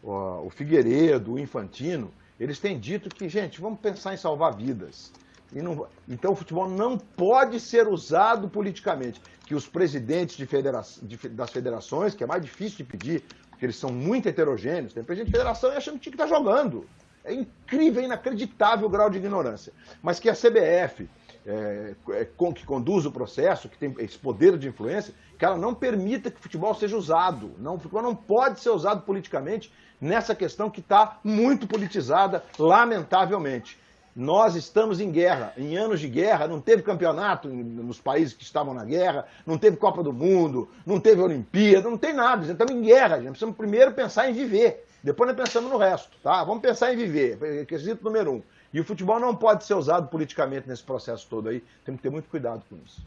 [0.00, 5.12] o, Figueiredo, o Infantino, eles têm dito que, gente, vamos pensar em salvar vidas.
[5.50, 9.20] Não, então o futebol não pode ser usado politicamente.
[9.46, 13.66] Que os presidentes de federa de, das federações, que é mais difícil de pedir, porque
[13.66, 16.86] eles são muito heterogêneos, tem presidente de federação e achando que tinha que estar jogando.
[17.28, 19.72] É incrível, é inacreditável o grau de ignorância.
[20.02, 21.08] Mas que a CBF,
[21.46, 22.24] é, é,
[22.54, 26.38] que conduz o processo, que tem esse poder de influência, que ela não permita que
[26.38, 27.52] o futebol seja usado.
[27.58, 33.78] Não, o futebol não pode ser usado politicamente nessa questão que está muito politizada, lamentavelmente.
[34.14, 35.52] Nós estamos em guerra.
[35.56, 39.76] Em anos de guerra, não teve campeonato nos países que estavam na guerra, não teve
[39.76, 42.44] Copa do Mundo, não teve Olimpíada, não tem nada.
[42.50, 43.18] Estamos em guerra.
[43.18, 44.87] Nós precisamos primeiro pensar em viver.
[45.02, 46.42] Depois nós pensamos no resto, tá?
[46.44, 47.66] Vamos pensar em viver.
[47.66, 48.42] Quesito número um.
[48.72, 51.62] E o futebol não pode ser usado politicamente nesse processo todo aí.
[51.84, 53.00] Temos que ter muito cuidado com isso.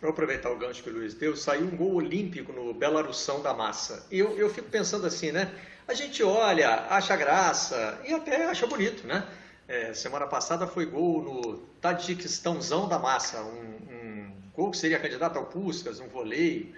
[0.00, 3.54] para aproveitar o gancho que o Luiz deu, saiu um gol olímpico no Belarussão da
[3.54, 4.06] Massa.
[4.10, 5.50] E eu, eu fico pensando assim, né?
[5.88, 9.26] A gente olha, acha graça e até acha bonito, né?
[9.66, 15.38] É, semana passada foi gol no Tadjiquistãozão da Massa, um, um gol que seria candidato
[15.38, 16.74] ao Puskas, um voleio.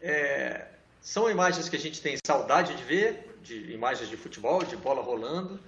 [0.00, 0.66] É,
[1.00, 5.02] são imagens que a gente tem saudade de ver, de imagens de futebol, de bola
[5.02, 5.60] rolando,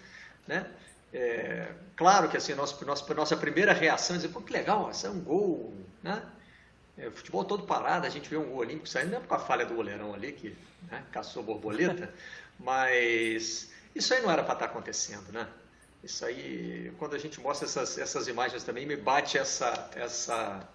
[0.46, 0.66] né?
[1.12, 5.06] É, claro que assim, nossa, nossa, nossa primeira reação é dizer, pô, que legal, isso
[5.06, 6.22] é um gol, né?
[6.96, 9.38] É, futebol todo parado, a gente vê um gol olímpico saindo, não é com a
[9.38, 10.56] falha do goleirão ali, que
[10.90, 12.12] né, caçou borboleta,
[12.58, 15.48] mas isso aí não era para estar tá acontecendo, né?
[16.02, 20.68] Isso aí, quando a gente mostra essas, essas imagens também, me bate essa, essa,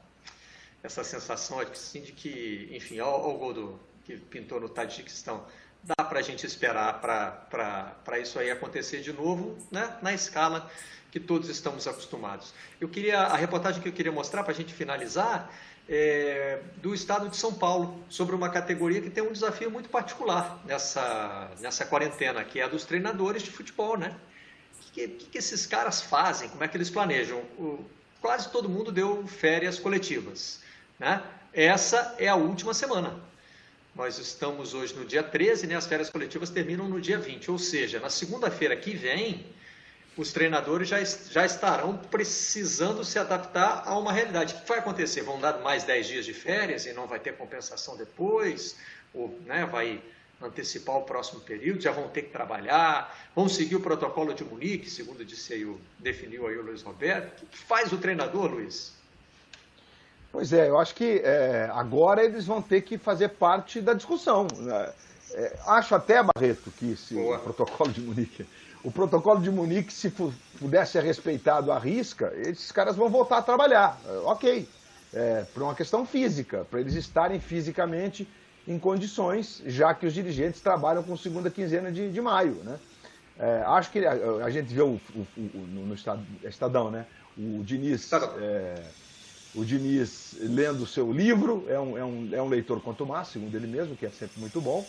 [0.81, 5.45] essa sensação assim, de que, enfim, olha o gol do, que pintou no Tadjikistão,
[5.83, 10.69] dá para a gente esperar para isso aí acontecer de novo, né, na escala
[11.11, 12.53] que todos estamos acostumados.
[12.79, 15.51] Eu queria, a reportagem que eu queria mostrar para a gente finalizar
[15.87, 20.61] é, do estado de São Paulo, sobre uma categoria que tem um desafio muito particular
[20.63, 24.15] nessa, nessa quarentena, que é a dos treinadores de futebol, né?
[24.75, 26.47] O que, que, que esses caras fazem?
[26.49, 27.39] Como é que eles planejam?
[27.57, 27.83] O,
[28.21, 30.61] quase todo mundo deu férias coletivas,
[30.99, 31.23] né?
[31.51, 33.19] Essa é a última semana.
[33.95, 35.75] Nós estamos hoje no dia 13, né?
[35.75, 39.45] As férias coletivas terminam no dia 20, ou seja, na segunda-feira que vem,
[40.15, 44.53] os treinadores já, já estarão precisando se adaptar a uma realidade.
[44.53, 45.21] O que vai acontecer?
[45.21, 48.77] Vão dar mais 10 dias de férias e não vai ter compensação depois?
[49.13, 50.01] Ou né, vai
[50.41, 51.81] antecipar o próximo período?
[51.81, 53.29] Já vão ter que trabalhar?
[53.35, 57.43] Vão seguir o protocolo de Munique, segundo disse aí, definiu aí o Luiz Roberto?
[57.43, 58.98] O que faz o treinador, Luiz?
[60.31, 64.47] Pois é, eu acho que é, agora eles vão ter que fazer parte da discussão.
[64.57, 64.93] Né?
[65.33, 67.39] É, acho até, Barreto, que esse Boa.
[67.39, 68.45] protocolo de Munique
[68.83, 70.09] o protocolo de Munique, se
[70.57, 73.99] pudesse ser respeitado à risca, esses caras vão voltar a trabalhar.
[74.07, 74.69] É, ok.
[75.13, 78.27] É, por uma questão física, para eles estarem fisicamente
[78.67, 82.55] em condições, já que os dirigentes trabalham com segunda quinzena de, de maio.
[82.63, 82.79] Né?
[83.39, 84.11] É, acho que a,
[84.45, 85.95] a, gente vê o, o, o, no
[86.43, 87.05] Estadão, né?
[87.37, 88.11] o Diniz.
[88.13, 88.83] É,
[89.55, 93.29] o Diniz lendo o seu livro, é um, é um, é um leitor quanto mais,
[93.29, 94.85] segundo ele mesmo, que é sempre muito bom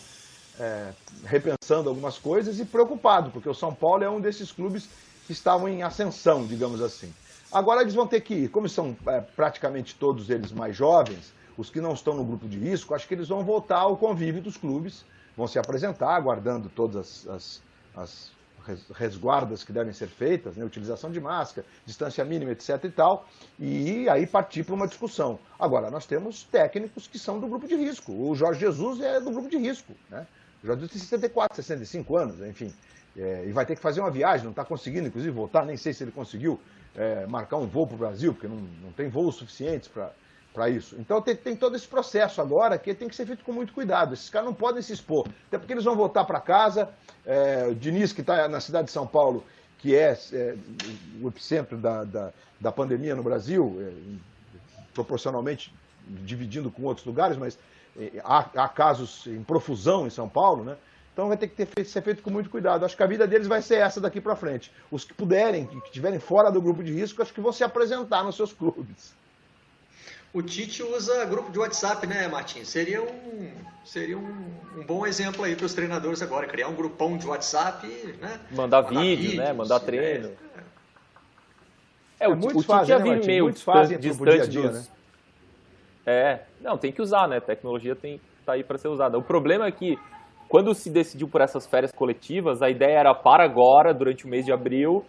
[0.61, 0.92] é,
[1.24, 4.88] repensando algumas coisas e preocupado, porque o São Paulo é um desses clubes
[5.26, 7.12] que estavam em ascensão, digamos assim.
[7.50, 11.70] Agora eles vão ter que ir, como são é, praticamente todos eles mais jovens, os
[11.70, 14.56] que não estão no grupo de risco, acho que eles vão voltar ao convívio dos
[14.56, 15.04] clubes,
[15.36, 17.62] vão se apresentar, aguardando todas as, as,
[17.96, 18.30] as
[18.95, 24.09] resguardas que devem ser feitas, né, utilização de máscara, distância mínima, etc e tal, e
[24.09, 25.39] aí partir para uma discussão.
[25.59, 28.12] Agora, nós temos técnicos que são do grupo de risco.
[28.12, 30.27] O Jorge Jesus é do grupo de risco, né?
[30.62, 32.73] O jogador tem 64, 65 anos, enfim.
[33.16, 35.64] É, e vai ter que fazer uma viagem, não está conseguindo, inclusive, voltar.
[35.64, 36.61] Nem sei se ele conseguiu
[36.95, 40.12] é, marcar um voo para o Brasil, porque não, não tem voos suficientes para
[40.68, 40.96] isso.
[40.98, 44.14] Então tem, tem, todo esse processo agora que tem que ser feito com muito cuidado.
[44.14, 46.88] Esses caras não podem se expor, até porque eles vão voltar para casa.
[47.24, 49.44] É, o Diniz, que está na cidade de São Paulo,
[49.78, 50.57] que é, é
[51.22, 53.92] o epicentro da, da, da, pandemia no Brasil, é,
[54.92, 55.72] proporcionalmente
[56.07, 57.59] dividindo com outros lugares, mas
[58.24, 60.76] há, há, casos em profusão em São Paulo, né?
[61.12, 62.84] Então vai ter que ter, ser feito com muito cuidado.
[62.84, 64.72] Acho que a vida deles vai ser essa daqui para frente.
[64.90, 68.24] Os que puderem, que estiverem fora do grupo de risco, acho que vão se apresentar
[68.24, 69.12] nos seus clubes.
[70.33, 72.68] O Tite usa grupo de WhatsApp, né, Martins?
[72.68, 73.51] Seria um,
[73.85, 74.31] seria um,
[74.76, 77.87] um bom exemplo aí para os treinadores agora, criar um grupão de WhatsApp,
[78.20, 78.41] né?
[78.53, 79.53] Mandar, Mandar vídeo, vídeos, né?
[79.53, 80.31] Mandar treino.
[82.20, 84.70] É, é, o, é, o Tite fazem, já né, meio muitos fazem distante dia -dia,
[84.70, 84.95] dos, né?
[86.07, 87.39] É, não, tem que usar, né?
[87.39, 89.18] A tecnologia tem tá aí para ser usada.
[89.18, 89.97] O problema é que
[90.49, 94.45] quando se decidiu por essas férias coletivas, a ideia era para agora, durante o mês
[94.45, 95.05] de abril,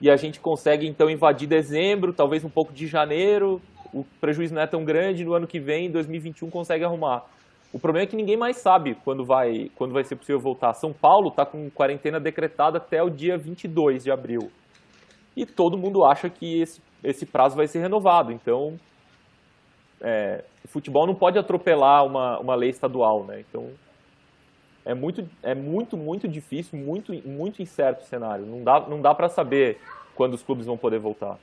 [0.00, 3.60] e a gente consegue então invadir dezembro, talvez um pouco de janeiro,
[3.94, 7.24] o prejuízo não é tão grande, no ano que vem, 2021, consegue arrumar.
[7.72, 10.74] O problema é que ninguém mais sabe quando vai, quando vai ser possível voltar.
[10.74, 14.50] São Paulo está com quarentena decretada até o dia 22 de abril.
[15.36, 18.30] E todo mundo acha que esse, esse prazo vai ser renovado.
[18.30, 18.78] Então,
[20.00, 23.40] é, o futebol não pode atropelar uma, uma lei estadual, né?
[23.40, 23.70] Então
[24.84, 28.44] é muito, é muito, muito difícil, muito, muito incerto o cenário.
[28.44, 29.80] Não dá, não dá para saber
[30.14, 31.38] quando os clubes vão poder voltar.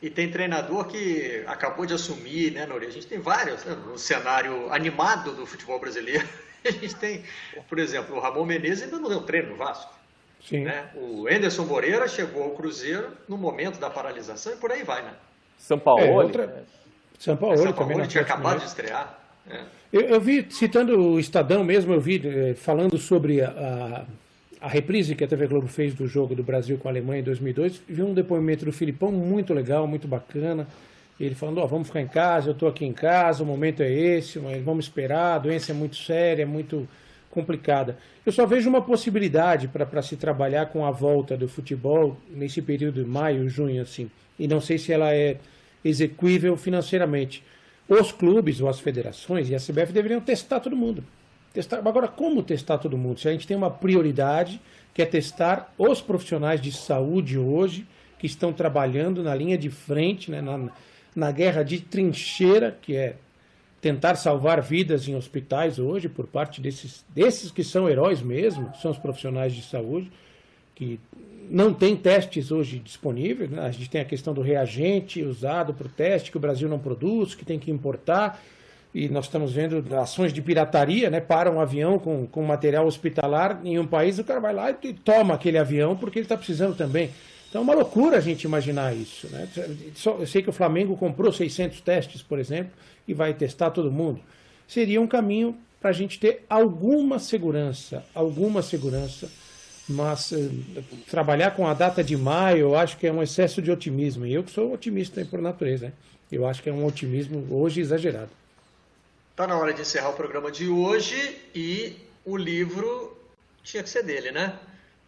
[0.00, 2.86] E tem treinador que acabou de assumir, né, Nori?
[2.86, 6.26] A gente tem vários, né, no cenário animado do futebol brasileiro.
[6.64, 7.22] A gente tem,
[7.68, 9.94] por exemplo, o Ramon Menezes ainda não deu treino no Vasco.
[10.44, 10.64] Sim.
[10.64, 10.90] Né?
[10.94, 15.12] O Enderson Moreira chegou ao Cruzeiro no momento da paralisação e por aí vai, né?
[15.56, 16.04] São Paulo.
[16.04, 16.46] É, outra...
[16.46, 16.62] Né?
[17.18, 19.18] São Paulo, São Paulo também tinha acabado de estrear.
[19.48, 19.62] É.
[19.92, 24.04] Eu, eu, vi, citando o Estadão mesmo, eu vi eh, falando sobre a,
[24.60, 27.24] a, reprise que a TV Globo fez do jogo do Brasil com a Alemanha em
[27.24, 30.66] 2002, vi um depoimento do Filipão muito legal, muito bacana,
[31.18, 33.82] ele falando, ó, oh, vamos ficar em casa, eu estou aqui em casa, o momento
[33.82, 36.88] é esse, mas vamos esperar, a doença é muito séria, é muito
[37.30, 37.98] complicada.
[38.24, 43.02] Eu só vejo uma possibilidade para se trabalhar com a volta do futebol nesse período
[43.02, 45.38] de maio, junho, assim, e não sei se ela é
[45.84, 47.42] execuível financeiramente.
[47.88, 51.02] Os clubes ou as federações e a CBF deveriam testar todo mundo.
[51.58, 53.18] Testar, agora, como testar todo mundo?
[53.18, 54.60] Se a gente tem uma prioridade,
[54.94, 57.84] que é testar os profissionais de saúde hoje,
[58.16, 60.70] que estão trabalhando na linha de frente, né, na,
[61.16, 63.16] na guerra de trincheira, que é
[63.80, 68.92] tentar salvar vidas em hospitais hoje, por parte desses, desses que são heróis mesmo, são
[68.92, 70.12] os profissionais de saúde,
[70.76, 71.00] que
[71.50, 73.50] não tem testes hoje disponíveis.
[73.50, 73.60] Né?
[73.62, 76.78] A gente tem a questão do reagente usado para o teste, que o Brasil não
[76.78, 78.40] produz, que tem que importar.
[78.98, 81.20] E nós estamos vendo ações de pirataria, né?
[81.20, 84.92] Para um avião com, com material hospitalar em um país, o cara vai lá e
[84.92, 87.10] toma aquele avião porque ele está precisando também.
[87.48, 89.28] Então é uma loucura a gente imaginar isso.
[89.28, 89.48] Né?
[90.04, 92.72] Eu sei que o Flamengo comprou 600 testes, por exemplo,
[93.06, 94.20] e vai testar todo mundo.
[94.66, 99.30] Seria um caminho para a gente ter alguma segurança, alguma segurança,
[99.88, 100.50] mas eh,
[101.08, 104.26] trabalhar com a data de maio, eu acho que é um excesso de otimismo.
[104.26, 105.92] E eu que sou otimista por natureza, né?
[106.32, 108.30] eu acho que é um otimismo hoje exagerado.
[109.38, 113.16] Está na hora de encerrar o programa de hoje e o livro
[113.62, 114.58] tinha que ser dele, né?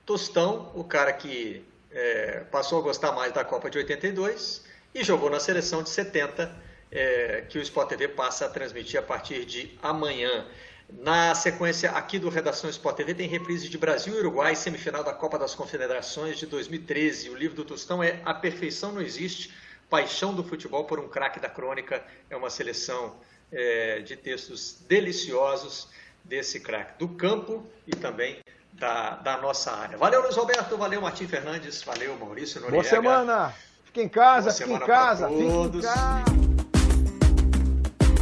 [0.07, 4.65] Tostão, o cara que é, passou a gostar mais da Copa de 82
[4.95, 6.49] e jogou na seleção de 70,
[6.93, 10.47] é, que o Sport TV passa a transmitir a partir de amanhã.
[10.89, 15.13] Na sequência aqui do Redação Sport TV tem reprise de Brasil e Uruguai, semifinal da
[15.13, 17.31] Copa das Confederações de 2013.
[17.31, 19.53] O livro do Tostão é A Perfeição Não Existe,
[19.89, 22.01] Paixão do Futebol por um Craque da Crônica.
[22.31, 23.17] É uma seleção
[23.53, 25.89] é, de textos deliciosos
[26.25, 28.39] desse craque do campo e também
[28.73, 29.99] da, da nossa área.
[29.99, 32.83] Valeu, Luiz Roberto, valeu, Martim Fernandes, valeu, Maurício Noriega.
[32.83, 33.55] Boa semana!
[33.85, 36.25] Fique em casa, fique em casa, fique em casa.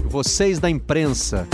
[0.06, 1.46] Vocês da imprensa.